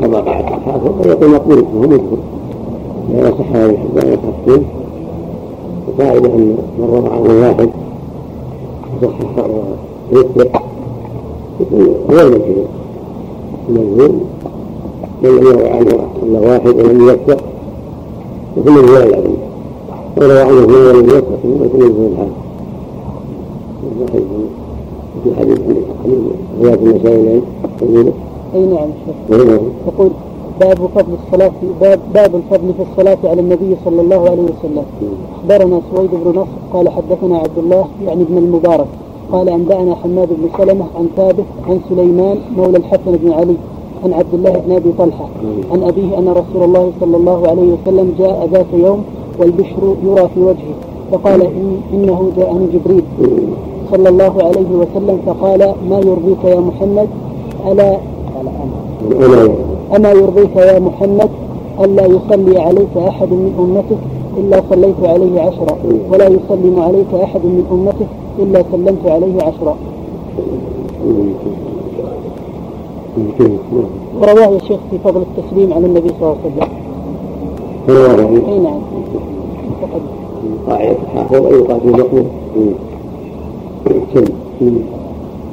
كما 0.00 0.18
يقول 1.06 1.30
مقبول 1.30 1.58
وهو 1.58 1.82
مجهول 1.82 2.18
لا 3.12 3.28
يصح 3.28 3.52
هذا 3.52 3.70
الحبان 3.70 4.64
وقاعدة 5.88 6.28
أن 6.28 6.56
من 6.78 6.84
روى 6.90 7.08
عنه 7.08 7.46
واحد 7.48 7.70
صحح 9.02 9.46
ويثبت 10.12 10.50
يكون 11.60 11.94
غير 12.10 12.26
مجهول. 12.26 12.66
المجهول 13.68 14.10
من 15.22 15.30
لم 15.30 15.46
يروى 15.46 15.68
عنه 15.68 16.08
إلا 16.22 16.40
واحد 16.40 16.66
ولم 16.66 17.00
يوثق 17.00 17.40
يكون 18.56 18.72
مجهول 18.72 18.96
العلم 18.96 19.36
وروى 20.16 20.40
عنه 20.40 20.64
اثنين 20.64 20.86
ولم 20.86 21.08
يوثق 21.08 21.38
يكون 21.44 21.60
مجهول 21.60 22.12
الحال. 22.12 22.28
في 25.24 25.34
حديث 25.36 25.58
حديث 26.04 26.18
رواية 26.60 26.74
النسائي 26.74 27.42
تقول 27.78 28.12
أي 28.54 28.66
نعم 28.66 28.88
شيخ. 29.06 29.40
يقول 29.86 30.10
باب 30.60 30.76
فضل 30.94 31.12
الصلاة 31.26 31.52
باب 31.80 32.00
باب 32.14 32.34
الفضل 32.34 32.74
في 32.74 32.82
الصلاة 32.90 33.18
على 33.24 33.40
النبي 33.40 33.76
صلى 33.84 34.00
الله 34.00 34.20
عليه 34.30 34.42
وسلم. 34.42 34.84
أخبرنا 35.38 35.80
سويد 35.94 36.10
بن 36.10 36.30
نصر 36.30 36.46
قال 36.72 36.88
حدثنا 36.88 37.38
عبد 37.38 37.58
الله 37.58 37.84
يعني 38.06 38.22
ابن 38.22 38.38
المبارك 38.38 38.86
قال 39.32 39.48
أنبأنا 39.48 39.94
حماد 39.94 40.28
بن 40.28 40.48
سلمة 40.58 40.84
عن 40.96 41.08
ثابت 41.16 41.44
عن 41.68 41.80
سليمان 41.88 42.38
مولى 42.56 42.76
الحسن 42.78 43.16
بن 43.22 43.32
علي 43.32 43.54
عن 44.04 44.12
عبد 44.12 44.34
الله 44.34 44.52
بن 44.66 44.72
أبي 44.72 44.92
طلحة 44.98 45.28
عن 45.72 45.82
أبيه 45.82 46.18
أن 46.18 46.28
رسول 46.28 46.62
الله 46.64 46.92
صلى 47.00 47.16
الله 47.16 47.48
عليه 47.48 47.62
وسلم 47.74 48.14
جاء 48.18 48.48
ذات 48.52 48.66
يوم 48.72 49.04
والبشر 49.38 49.94
يرى 50.04 50.28
في 50.34 50.40
وجهه 50.40 50.74
فقال 51.12 51.42
إن 51.42 51.80
إنه 51.92 52.30
جاءني 52.36 52.66
جبريل. 52.74 53.02
صلى 53.92 54.08
الله 54.08 54.42
عليه 54.42 54.70
وسلم 54.70 55.18
فقال 55.26 55.74
ما 55.90 55.98
يرضيك 55.98 56.44
يا 56.44 56.60
محمد؟ 56.60 57.08
ألا 57.66 57.90
قال 58.34 58.48
أنا 58.48 59.48
أما 59.94 60.10
يرضيك 60.10 60.56
يا 60.56 60.78
محمد 60.78 61.30
ألا 61.80 62.06
يصلي 62.06 62.58
عليك 62.60 62.96
أحد 63.08 63.28
من 63.30 63.52
أمتك 63.58 63.98
إلا 64.36 64.62
صليت 64.70 65.00
عليه 65.02 65.40
عشرا 65.40 65.76
ولا 66.12 66.26
يسلم 66.26 66.74
عليك 66.78 67.14
أحد 67.22 67.40
من 67.44 67.64
أمتك 67.72 68.06
إلا 68.38 68.64
سلمت 68.72 69.06
عليه 69.06 69.42
عشرا 69.42 69.76
ورواه 74.20 74.54
يا 74.54 74.58
شيخ 74.58 74.80
في 74.90 74.98
فضل 75.04 75.22
التسليم 75.22 75.72
عن 75.72 75.84
النبي 75.84 76.08
صلى 76.08 76.16
الله 76.20 76.36
عليه 76.44 76.68
وسلم 77.88 78.44
اي 78.48 78.58
نعم 78.58 78.80
قاعدة 80.68 80.96
الحافظ 81.12 81.46
أي 81.46 81.60
قاتل 81.60 81.90
مقبول 81.90 82.24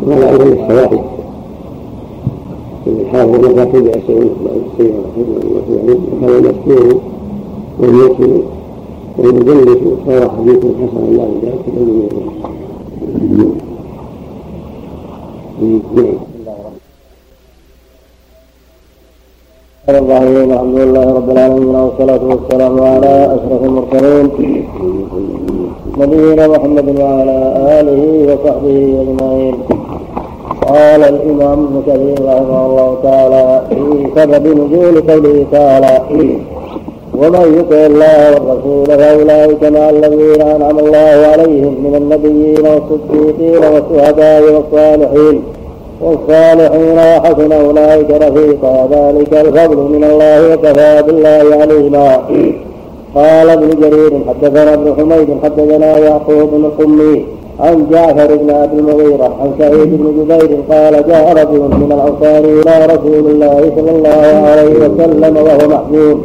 وهذا 0.08 0.30
أيضا 0.30 0.43
الشواهد 0.43 1.00
الحافظ 2.88 3.46
متى 3.46 3.65
تبع 3.65 3.91
السيارة 3.96 5.15
وكان 5.56 6.30
المسكور 6.30 7.02
والمسلم 7.80 8.43
والمدلس 9.17 9.80
صار 10.06 10.30
حديث 10.30 10.60
حسن 10.60 11.17
لا 11.17 11.26
ذلك 11.43 11.65
نعم 16.46 16.74
الرحيم. 19.89 20.52
الحمد 20.52 20.76
لله 20.78 21.06
رب 21.13 21.30
العالمين 21.32 21.76
والصلاة 21.76 22.24
والسلام 22.26 22.82
على 22.82 23.13
أشرف 23.36 23.63
المرسلين 23.63 24.30
نبينا 25.98 26.48
محمد 26.48 26.88
وعلى 27.00 27.38
آله 27.80 28.02
وصحبه 28.34 28.78
أجمعين 29.02 29.56
قال 30.67 31.04
الإمام 31.04 31.60
ابن 31.67 31.82
كثير 31.88 32.28
رحمه 32.28 32.65
الله 32.65 32.97
تعالى 33.04 33.62
في 33.69 34.08
سبب 34.15 34.47
نزول 34.47 35.02
قوله 35.12 35.45
تعالى 35.52 35.99
ومن 37.17 37.60
يطع 37.60 37.76
الله 37.86 38.32
والرسول 38.34 38.86
فأولئك 38.86 39.63
مع 39.63 39.89
الذين 39.89 40.41
أنعم 40.41 40.80
الله 40.80 41.28
عليهم 41.32 41.73
من 41.84 41.95
النبيين 41.95 42.58
والصديقين 42.67 43.63
والشهداء 43.73 44.41
والصالحين 44.54 45.43
والصالحين 46.02 46.97
وحسن 46.97 47.52
أولئك 47.52 48.10
رفيقا 48.12 48.88
ذلك 48.91 49.34
الفضل 49.34 49.78
من 49.78 50.04
الله 50.04 50.54
وكفى 50.54 51.04
بالله 51.08 51.56
عليما. 51.62 52.19
قال 53.15 53.49
ابن 53.49 53.69
جرير 53.69 54.12
حدثنا 54.28 54.73
ابن 54.73 54.93
حميد 54.97 55.38
حدثنا 55.43 55.97
يعقوب 55.97 56.49
بن 56.54 56.65
القمي 56.65 57.26
عن 57.60 57.88
جعفر 57.92 58.36
بن 58.36 58.50
ابي 58.50 58.80
المغيرة 58.80 59.36
عن 59.42 59.52
سعيد 59.60 59.98
بن 59.98 60.24
جبير 60.24 60.58
قال 60.72 61.08
جاء 61.08 61.32
رجل 61.34 61.60
من 61.60 61.92
الأنصار 61.92 62.44
إلى 62.44 62.86
رسول 62.86 63.32
الله 63.32 63.72
صلى 63.76 63.92
الله 63.92 64.48
عليه 64.50 64.76
وسلم 64.76 65.38
وهو 65.38 65.70
محزون 65.70 66.24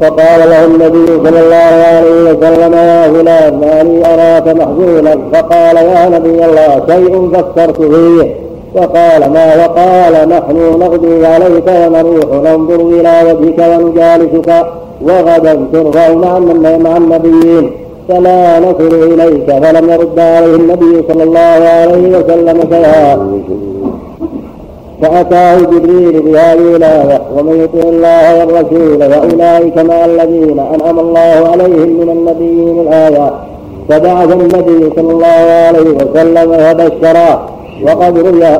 فقال 0.00 0.40
له 0.50 0.64
النبي 0.64 1.06
صلى 1.06 1.40
الله 1.40 1.74
عليه 1.96 2.30
وسلم 2.30 2.72
يا 2.74 3.12
فلان 3.12 3.60
ما 3.60 3.82
لي 3.82 4.14
أراك 4.14 4.56
محزونا 4.56 5.18
فقال 5.32 5.76
يا 5.76 6.08
نبي 6.08 6.44
الله 6.44 6.82
شيء 6.88 7.30
فكرت 7.32 7.82
فيه. 7.82 8.34
فقال 8.74 9.32
ما 9.32 9.46
وقال 9.56 10.28
نحن 10.28 10.56
نغدو 10.80 11.24
عليك 11.24 11.68
ونروح 11.68 12.50
ننظر 12.50 12.80
إلى 12.80 13.22
وجهك 13.26 13.58
ونجالسك 13.58 14.66
وغدا 15.02 15.66
ترفع 15.72 16.14
مع 16.84 16.96
النبيين. 16.96 17.70
فلا 18.08 18.60
نصل 18.60 18.94
إليك 19.12 19.46
فلم 19.62 19.90
يرد 19.90 20.18
عليه 20.18 20.54
النبي 20.56 21.02
صلى 21.08 21.22
الله 21.22 21.38
عليه 21.78 22.18
وسلم 22.18 22.60
شيئا. 22.70 23.40
فأتاه 25.02 25.56
جبريل 25.58 26.22
بهذه 26.22 26.76
الآية 26.76 27.22
ومن 27.36 27.60
يطع 27.64 27.88
الله 27.88 28.38
والرسول 28.38 28.98
فأولئك 28.98 29.78
مع 29.78 30.04
الذين 30.04 30.58
أنعم 30.74 30.98
الله 30.98 31.48
عليهم 31.52 31.90
من 32.00 32.10
النبيين 32.10 32.80
الآية 32.80 33.30
فبعث 33.88 34.32
النبي 34.32 34.90
صلى 34.96 35.12
الله 35.12 35.26
عليه 35.66 35.90
وسلم 35.90 36.52
فبشرا 36.52 37.48
وقد 37.86 38.18
روي 38.18 38.58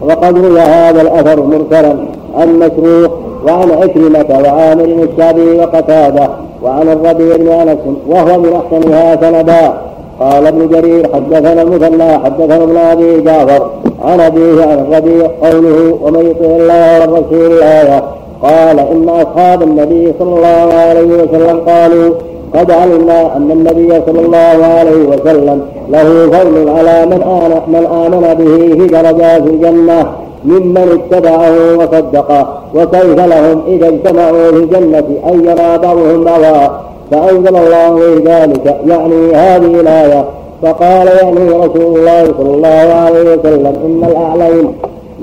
وقد 0.00 0.38
روي 0.38 0.60
هذا 0.60 1.00
الأثر 1.02 1.42
مرسلا 1.42 1.96
عن 2.38 2.58
مسروق 2.58 3.12
وعن 3.46 3.70
عكرمة 3.70 4.40
وعامر 4.44 4.84
الشعبي 4.84 5.58
وقتادة. 5.58 6.28
وعن 6.64 6.88
الربيع 6.88 7.36
بن 7.36 7.48
أنس 7.48 7.78
وهو 8.08 8.38
من 8.38 8.52
أحسنها 8.52 9.16
سندا. 9.16 9.74
قال 10.20 10.46
ابن 10.46 10.68
جرير 10.68 11.08
حدثنا 11.14 11.62
المثنى 11.62 12.18
حدثنا 12.18 12.64
ابن 12.64 12.76
أبي 12.76 13.20
جعفر. 13.20 13.70
عن 14.04 14.20
أبيه 14.20 14.64
عن 14.64 14.78
الربيع 14.78 15.26
قوله 15.42 15.98
ومن 16.02 16.26
يطع 16.30 16.56
الله 16.56 17.00
والرسول 17.00 17.52
الايه 17.52 18.04
قال 18.42 18.78
إن 18.78 19.08
أصحاب 19.08 19.62
النبي 19.62 20.12
صلى 20.18 20.36
الله 20.36 20.74
عليه 20.74 21.22
وسلم 21.22 21.60
قالوا 21.66 22.14
قد 22.54 22.70
علمنا 22.70 23.36
أن 23.36 23.50
النبي 23.50 24.02
صلى 24.06 24.20
الله 24.20 24.66
عليه 24.66 25.08
وسلم 25.08 25.62
له 25.88 26.30
فضل 26.30 26.68
على 26.68 27.06
من 27.06 27.22
آمن, 27.22 27.60
من 27.68 27.86
آمن 27.86 28.34
به 28.34 28.74
في 28.74 28.86
درجات 28.86 29.42
الجنة. 29.42 30.06
ممن 30.44 31.00
اتبعه 31.12 31.76
وصدقه 31.78 32.58
وكيف 32.74 33.18
لهم 33.18 33.62
إذا 33.68 33.88
اجتمعوا 33.88 34.50
في 34.50 34.56
الجنة 34.56 35.04
أن 35.28 35.44
يرى 35.44 35.78
بعضهم 35.78 36.24
بعضا 36.24 36.80
فأنزل 37.10 37.56
الله 37.56 38.20
ذلك 38.24 38.76
يعني 38.86 39.34
هذه 39.34 39.80
الآية. 39.80 40.24
فقال 40.62 41.06
يعني 41.06 41.50
رسول 41.50 41.98
الله 41.98 42.24
صلى 42.38 42.54
الله 42.54 42.94
عليه 42.94 43.36
وسلم 43.36 43.74
إن 43.84 44.04
الأعلين 44.10 44.72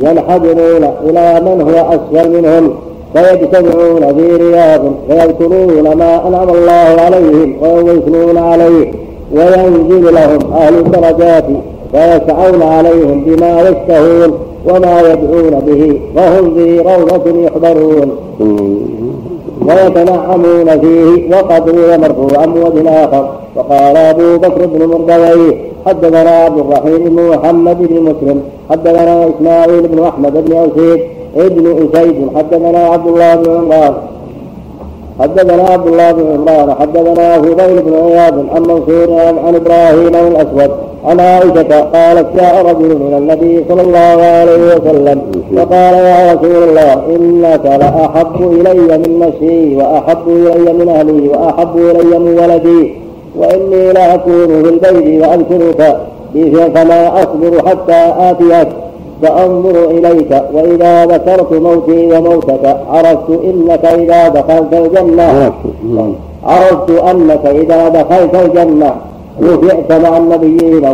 ينحدرون 0.01 0.83
إلى 1.03 1.41
من 1.41 1.61
هو 1.61 1.89
أسفل 1.89 2.41
منهم 2.41 2.73
فيجتمعون 3.13 4.15
في 4.15 4.35
رياض 4.35 4.81
فيذكرون 5.07 5.97
ما 5.97 6.27
أنعم 6.27 6.49
الله 6.49 7.01
عليهم 7.01 7.55
ويثنون 7.61 8.37
عليه 8.37 8.93
وينزل 9.35 10.13
لهم 10.13 10.53
أهل 10.53 10.77
الدرجات 10.77 11.45
فيسعون 11.91 12.63
عليهم 12.63 13.23
بما 13.25 13.61
يشتهون. 13.61 14.50
وما 14.67 15.01
يدعون 15.01 15.59
به 15.67 16.01
وهم 16.15 16.53
في 16.55 16.79
روضة 16.79 17.39
يحضرون. 17.45 18.09
ويتنعمون 19.67 20.79
فيه 20.81 21.35
وقد 21.35 21.69
روي 21.69 21.97
مرفوعا 21.97 22.45
وجه 22.45 22.89
آخر. 22.89 23.29
وقال 23.55 23.97
أبو 23.97 24.37
بكر 24.37 24.65
بن 24.65 24.85
مردويه 24.85 25.57
حدثنا 25.85 26.29
عبد 26.29 26.59
الرحيم 26.59 26.97
بن 26.97 27.29
محمد 27.29 27.77
بن 27.87 28.01
مسلم 28.01 28.41
حدثنا 28.69 29.29
إسماعيل 29.29 29.87
بن 29.87 30.03
أحمد 30.03 30.33
بن 30.45 30.53
اسيد 30.55 31.01
ابن 31.37 31.65
أسيد 31.93 32.29
حدثنا 32.35 32.79
عبد 32.79 33.07
الله 33.07 33.35
بن 33.35 33.49
عمران. 33.49 33.93
حدثنا 35.21 35.63
عبد 35.63 35.87
الله 35.87 36.11
بن 36.11 36.25
عمران 36.33 36.75
حدثنا 36.79 37.37
فضيل 37.41 37.81
بن 37.81 37.93
عياض 37.93 38.33
عن 38.55 38.61
منصور 38.61 39.19
عن 39.45 39.55
إبراهيم 39.55 40.07
الأسود 40.27 40.71
عن 41.05 41.19
عائشة 41.19 41.81
قالت 41.81 42.27
جاء 42.35 42.65
رجل 42.65 42.95
من 42.97 43.13
النبي 43.17 43.65
صلى 43.69 43.81
الله 43.81 44.25
عليه 44.25 44.75
وسلم 44.75 45.21
فقال 45.55 45.93
يا 45.93 46.33
رسول 46.33 46.63
الله 46.63 46.93
إنك 47.15 47.65
لأحب 47.65 48.35
إلي 48.51 48.97
من 48.97 49.19
نفسي 49.19 49.75
وأحب 49.75 50.27
إلي 50.27 50.73
من 50.73 50.89
أهلي 50.89 51.27
وأحب 51.27 51.77
إلي 51.77 52.19
من 52.19 52.39
ولدي 52.39 52.93
وإني 53.37 53.93
لأكون 53.93 54.47
في 54.63 54.69
البيت 54.69 55.23
وأذكرك 55.23 55.97
فما 56.75 57.23
أصبر 57.23 57.69
حتى 57.69 58.13
آتيك. 58.19 58.67
فأنظر 59.21 59.85
إليك 59.85 60.43
وإذا 60.53 61.05
ذكرت 61.05 61.53
موتي 61.53 62.07
وموتك 62.13 62.77
عرفت 62.89 63.29
إنك 63.43 63.85
إذا 63.85 64.27
دخلت 64.27 64.73
الجنة. 64.73 65.53
عرفت. 66.43 66.89
أنك 66.89 67.45
إذا 67.45 67.89
دخلت 67.89 68.35
الجنة. 68.35 68.91
رفعت 69.43 69.91
مع 69.91 70.17
النبيين 70.17 70.85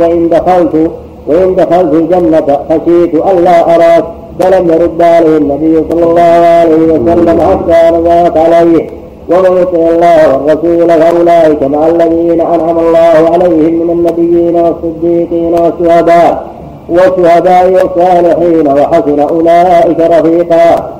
وإن 0.00 0.28
دخلت 0.28 0.90
وإن 1.28 1.54
دخلت 1.54 1.92
الجنة 1.94 2.58
خشيت 2.70 3.14
ألا 3.14 3.74
أراك. 3.74 4.04
فلم 4.40 4.68
يرد 4.72 5.02
عليه 5.02 5.36
النبي 5.36 5.84
صلى 5.90 6.04
الله 6.04 6.22
عليه 6.60 6.82
وسلم 6.92 7.40
حتى 7.40 7.96
نزلت 7.96 8.36
عليه. 8.36 8.86
ومن 9.30 9.62
يطع 9.62 9.78
الله 9.78 10.20
والرسول 10.32 10.88
فأولئك 11.00 11.62
مع 11.62 11.86
الذين 11.86 12.40
أنعم 12.40 12.78
الله 12.78 13.30
عليهم 13.32 13.74
من 13.82 13.90
النبيين 13.90 14.56
والصديقين 14.56 15.54
والشهداء. 15.54 16.46
والشهداء 16.88 17.72
والصالحين 17.72 18.68
وحسن 18.68 19.20
أولئك 19.20 20.00
رفيقا. 20.00 20.90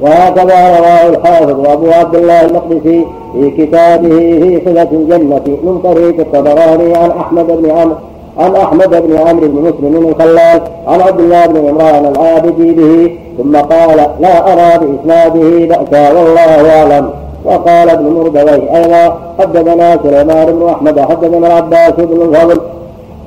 وهكذا 0.00 0.78
رواه 0.78 1.08
الحافظ 1.08 1.66
أبو 1.68 1.90
عبد 1.90 2.14
الله 2.14 2.40
المقدسي 2.44 3.04
في 3.32 3.50
كتابه 3.50 4.08
في 4.08 4.60
صفة 4.66 4.88
الجنة 4.92 5.58
من 5.64 5.80
طريق 5.84 6.20
الطبراني 6.20 6.96
عن 6.96 7.10
أحمد 7.10 7.46
بن 7.46 7.70
عمرو 7.70 7.94
عن 8.38 8.56
أحمد 8.56 9.02
بن 9.02 9.16
عمرو 9.16 9.48
بن 9.48 9.62
مسلم 9.62 10.08
الخلال 10.08 10.60
عن 10.86 11.00
عبد 11.00 11.20
الله 11.20 11.46
بن 11.46 11.68
عمران 11.68 12.06
العابدي 12.06 12.72
به 12.72 13.18
ثم 13.38 13.56
قال 13.56 13.96
لا 14.20 14.52
أرى 14.52 14.86
بإسناده 14.86 15.66
بأسا 15.66 16.12
والله 16.12 16.70
أعلم. 16.80 17.10
وقال 17.44 17.90
ابن 17.90 18.04
مردوي 18.04 18.76
أيضا 18.76 19.18
حدثنا 19.38 19.98
سليمان 20.02 20.46
بن 20.46 20.68
أحمد 20.68 21.00
حدثنا 21.00 21.46
العباس 21.46 21.92
بن 21.98 22.22
الفضل 22.22 22.60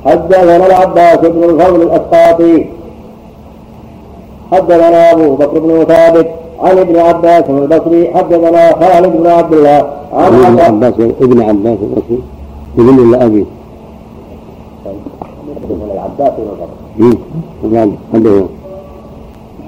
حدثنا 0.07 0.65
العباس 0.67 1.17
بن 1.17 1.43
الفضل 1.43 1.81
الأسقاطي. 1.81 2.65
حدثنا 4.51 5.11
أبو 5.11 5.35
بكر 5.35 5.59
بن 5.59 5.83
ثابت 5.83 6.27
عن 6.59 6.77
ابن 6.77 6.99
عباس 6.99 7.43
البصري. 7.49 8.11
حدثنا 8.15 8.71
خالد 8.79 9.17
بن 9.17 9.27
عبد 9.27 9.53
الله 9.53 9.89
عن 10.13 10.45
ابن 10.45 10.59
عباس 10.59 10.93
ابن 11.21 11.41
عباس 11.41 11.77
البصري. 11.81 12.21
ابن 12.77 12.99
الا 12.99 13.25
أبي؟ 13.25 13.45
العباس 15.93 16.31
بن 16.97 17.17
الفضل 17.63 18.45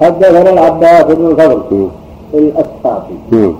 حدثنا 0.00 0.50
العباس 0.50 1.04
بن 1.04 1.26
الفضل 1.26 1.88
الاسقافي 2.34 3.52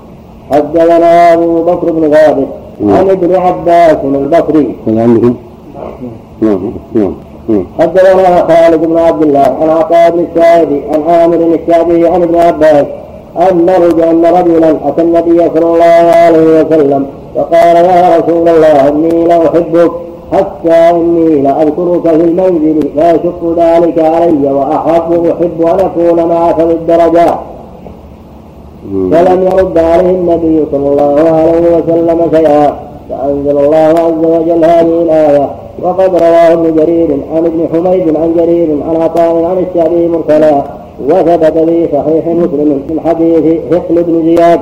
حدثنا 0.50 1.32
أبو 1.34 1.62
بكر 1.64 1.90
بن 1.90 2.10
ثابت 2.10 2.48
عن 2.82 3.10
ابن 3.10 3.34
عباس 3.36 3.96
البصري. 4.04 4.74
عندكم؟ 4.86 5.34
حدثنا 7.78 8.46
خالد 8.48 8.84
بن 8.84 8.98
عبد 8.98 9.22
الله 9.22 9.56
عن 9.60 9.68
عطاء 9.68 10.10
بن 10.10 10.24
السائب 10.24 10.82
عن 10.94 11.14
عامر 11.14 11.36
الشعبي 11.36 12.08
عن 12.08 12.22
ابن 12.22 12.36
عباس 12.36 12.86
أن 13.50 13.70
رجلا 13.70 14.10
أن 14.10 14.24
رجلا 14.24 14.70
أتى 14.88 15.02
النبي 15.02 15.50
صلى 15.54 15.66
الله 15.74 16.12
عليه 16.24 16.60
وسلم 16.60 17.06
فقال 17.36 17.76
يا 17.76 18.18
رسول 18.18 18.48
الله 18.48 18.88
إني 18.88 19.24
لأحبك 19.24 19.90
حتى 20.32 20.90
إني 20.90 21.42
لأذكرك 21.42 22.02
في 22.02 22.14
المنزل 22.14 22.88
فيشق 22.94 23.54
ذلك 23.56 23.98
علي 23.98 24.52
وأحب 24.52 25.26
أحب 25.26 25.62
أن 25.62 25.80
أكون 25.80 26.28
معك 26.28 26.56
في 26.56 26.72
الدرجات 26.72 27.38
فلم 29.12 29.42
يرد 29.42 29.78
عليه 29.78 30.10
النبي 30.10 30.64
صلى 30.72 30.88
الله 30.88 31.30
عليه 31.30 31.76
وسلم 31.76 32.30
شيئا. 32.36 32.74
فأنزل 33.10 33.58
الله 33.58 33.76
عز 33.76 34.24
وجل 34.24 34.64
هذه 34.64 35.02
الآية. 35.02 35.50
وقد 35.82 36.14
رواه 36.14 36.52
ابن 36.52 36.74
جرير 36.76 37.08
عن 37.34 37.46
ابن 37.46 37.68
حميد 37.72 38.16
عن 38.16 38.34
جرير 38.36 38.68
عن 38.88 38.96
عطاء 39.02 39.44
عن 39.44 39.64
الشعبي 39.64 40.08
مرسلا 40.08 40.62
وثبت 41.08 41.58
في 41.68 41.88
صحيح 41.92 42.26
مسلم 42.26 42.82
من 42.90 43.00
حديث 43.06 43.60
هقل 43.72 44.02
بن 44.02 44.22
زياد 44.24 44.60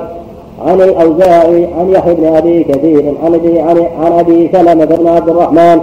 عن 0.65 0.81
الأوزاعي 0.81 1.65
عن 1.79 1.89
يحيى 1.89 2.13
بن 2.15 2.25
أبي 2.25 2.63
كثير 2.63 3.13
عن 3.23 3.33
ابي 3.33 3.59
عن 3.59 4.11
أبي 4.19 4.49
سلمة 4.53 4.85
بن 4.85 5.07
عبد 5.07 5.29
الرحمن. 5.29 5.79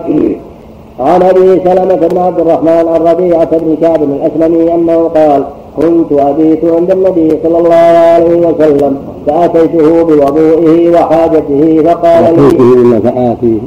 عن 1.01 1.23
أبي 1.23 1.61
سلمة 1.65 1.95
بن 1.95 2.19
عبد 2.19 2.41
الرحمن 2.41 2.69
عن 2.89 3.01
ربيعه 3.03 3.59
بن 3.59 3.77
كعب 3.81 4.03
الأسلمي 4.03 4.75
أنه 4.75 5.09
قال 5.09 5.45
كنت 5.77 6.13
أبيت 6.13 6.65
عند 6.65 6.91
النبي 6.91 7.39
صلى 7.43 7.59
الله 7.59 7.75
عليه 7.75 8.47
وسلم 8.49 8.97
فأتيته 9.27 10.03
بوضوئه 10.03 10.91
وحاجته 10.91 11.83
فقال 11.85 12.25
لي 12.37 13.61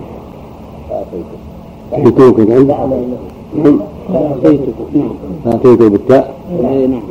فاتيه 1.91 2.31
فاتيته 4.13 4.73
فاتيته 5.45 5.89
بالتاء. 5.89 6.33
نعم. 6.63 7.01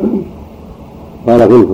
قال 1.28 1.48
كنت. 1.48 1.70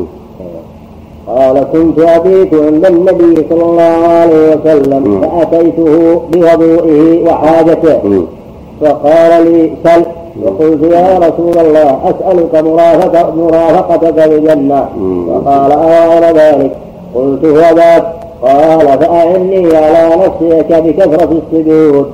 قال 1.26 1.66
كنت 1.72 1.98
أبيت 1.98 2.54
عند 2.54 2.86
النبي 2.86 3.46
صلى 3.50 3.62
الله 3.62 3.82
عليه 3.82 4.56
وسلم 4.56 5.20
فأتيته 5.20 6.20
بوضوئه 6.32 7.24
وحاجته. 7.24 8.26
فقال 8.80 9.52
لي 9.52 9.72
سل. 9.84 10.04
وقلت 10.42 10.82
يا 10.82 11.18
رسول 11.18 11.58
الله 11.66 11.98
أسألك 12.10 12.54
مرافقة 12.54 13.34
مرافقتك 13.34 14.18
الجنة 14.18 14.88
فقال 15.28 15.72
أغير 15.72 16.36
ذلك. 16.36 16.72
قلت 17.14 17.44
هو 17.44 17.76
ذاك 17.76 18.04
قال 18.42 18.98
فأعني 18.98 19.76
على 19.76 20.02
نفسك 20.16 20.70
بكثرة 20.84 21.42
السجود. 21.42 22.06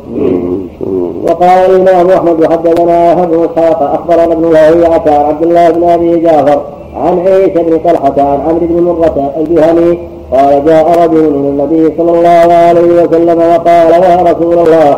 وقال 1.26 1.70
الإمام 1.70 2.11
أحمد 2.11 2.45
حدثنا 2.53 3.12
أحمد 3.12 3.33
إسحاق 3.33 3.83
أخبرنا 3.83 4.33
ابن 4.33 4.51
لهيعة 4.53 5.03
عن 5.07 5.24
عبد 5.24 5.43
الله 5.43 5.70
بن 5.70 5.83
أبي 5.89 6.20
جعفر 6.20 6.61
عن 6.97 7.18
عيسى 7.18 7.62
بن 7.62 7.78
طلحة 7.78 8.14
عن 8.18 8.41
عمرو 8.41 8.66
بن 8.66 8.83
مرة 8.83 9.33
البهني 9.37 9.99
قال 10.33 10.64
جاء 10.64 11.05
رجل 11.05 11.22
من 11.33 11.49
النبي 11.49 11.95
صلى 11.99 12.11
الله 12.18 12.55
عليه 12.55 13.03
وسلم 13.03 13.39
وقال 13.39 14.03
يا 14.03 14.16
رسول 14.33 14.59
الله 14.59 14.97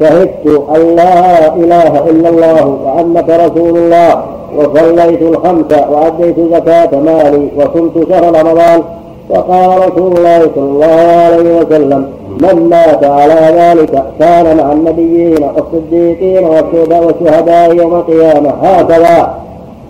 شهدت 0.00 0.62
أن 0.76 0.96
لا 0.96 1.54
إله 1.54 2.10
إلا 2.10 2.28
الله 2.28 2.78
وأنك 2.84 3.28
رسول 3.30 3.78
الله 3.78 4.22
وصليت 4.56 5.22
الخمس 5.22 5.72
وأديت 5.90 6.36
زكاة 6.54 7.00
مالي 7.00 7.48
وصمت 7.56 8.08
شهر 8.08 8.24
رمضان 8.24 8.82
فقال 9.30 9.78
رسول 9.92 10.16
الله 10.16 10.40
صلى 10.54 10.64
الله 10.64 10.86
عليه 11.24 11.60
وسلم 11.60 12.15
من 12.40 12.68
مات 12.70 13.04
على 13.04 13.34
ذلك 13.60 14.04
كان 14.18 14.56
مع 14.56 14.72
النبيين 14.72 15.42
والصديقين 15.42 16.44
والشهداء 16.44 17.74
يوم 17.74 17.94
القيامة 17.94 18.50
هكذا. 18.50 19.34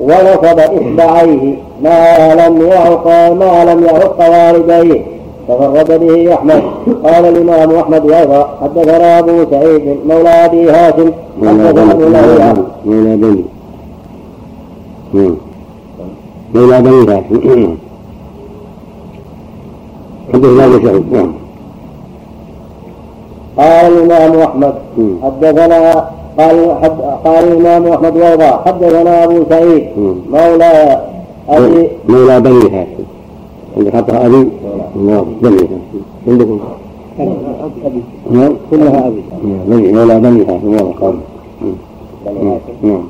ونصب 0.01 0.59
إصبعيه 0.59 1.55
ما 1.83 2.35
لم 2.35 2.67
يعق 2.67 3.07
ما 3.33 3.65
لم 3.65 3.85
يعق 3.85 4.19
والديه. 4.19 5.03
تفرد 5.49 6.01
به 6.01 6.35
أحمد. 6.35 6.63
قال 7.05 7.25
الإمام 7.25 7.75
أحمد 7.77 8.05
وأيضا 8.05 8.49
حدثنا 8.63 9.19
أبو 9.19 9.45
سعيد 9.51 9.97
مولى 10.09 10.29
أبي 10.29 10.71
هاشم. 10.71 11.11
حدثنا 11.43 11.95
مولى 12.85 13.17
بني 13.17 13.45
مولى 16.55 16.83
بني 16.83 17.01
هاشم. 17.13 17.77
حدثنا 20.33 20.65
أبو 20.65 20.87
سعيد. 20.87 21.13
نعم. 21.13 21.33
قال 23.59 23.93
الإمام 23.93 24.41
أحمد 24.41 24.75
حدثنا 25.23 26.09
قال 26.39 26.77
حد 26.83 27.01
قال 27.25 27.45
الإمام 27.53 27.87
أحمد 27.93 28.17
وأيضا 28.17 28.63
حدثنا 28.67 29.25
أبو 29.25 29.45
سعيد 29.49 29.89
مولى 30.31 31.01
أبي 31.49 31.89
مولى 32.09 32.41
بني 32.41 32.65
هاشم. 32.65 33.05
عند 33.77 33.91
خطأ 33.97 34.27
أبي؟ 34.27 34.49
بني 35.43 35.59
هاشم. 35.59 35.81
عندكم؟ 36.29 36.59
نعم. 38.31 38.53
كلها 38.71 39.07
أبي. 39.07 39.23
بني 39.67 39.93
مولى 39.93 40.21
بني 40.21 40.43
هاشم 40.43 40.69
والله 40.69 40.95
قال. 41.01 41.15
نعم. 42.83 43.05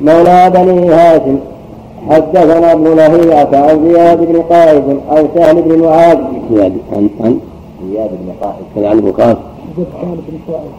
مولى 0.00 0.50
بني 0.54 0.88
هاشم. 0.90 1.38
حدثنا 2.10 2.72
ابن 2.72 2.84
لهيعة 2.84 3.52
عن 3.52 3.88
زياد 3.88 4.18
بن 4.32 4.42
قائد 4.42 5.00
عن 5.08 5.28
سهل 5.34 5.62
بن 5.62 5.78
معاذ. 5.82 6.18
زياد 6.50 6.72
عن 6.92 7.08
عن 7.20 7.40
زياد 7.90 8.10
بن 8.10 8.32
قائد. 8.40 8.64
كان 8.74 8.84
عن 8.84 9.00
بن 9.00 9.12
قائد 9.12 9.36
زياد 9.76 10.18
بن 10.28 10.52
قائد. 10.52 10.72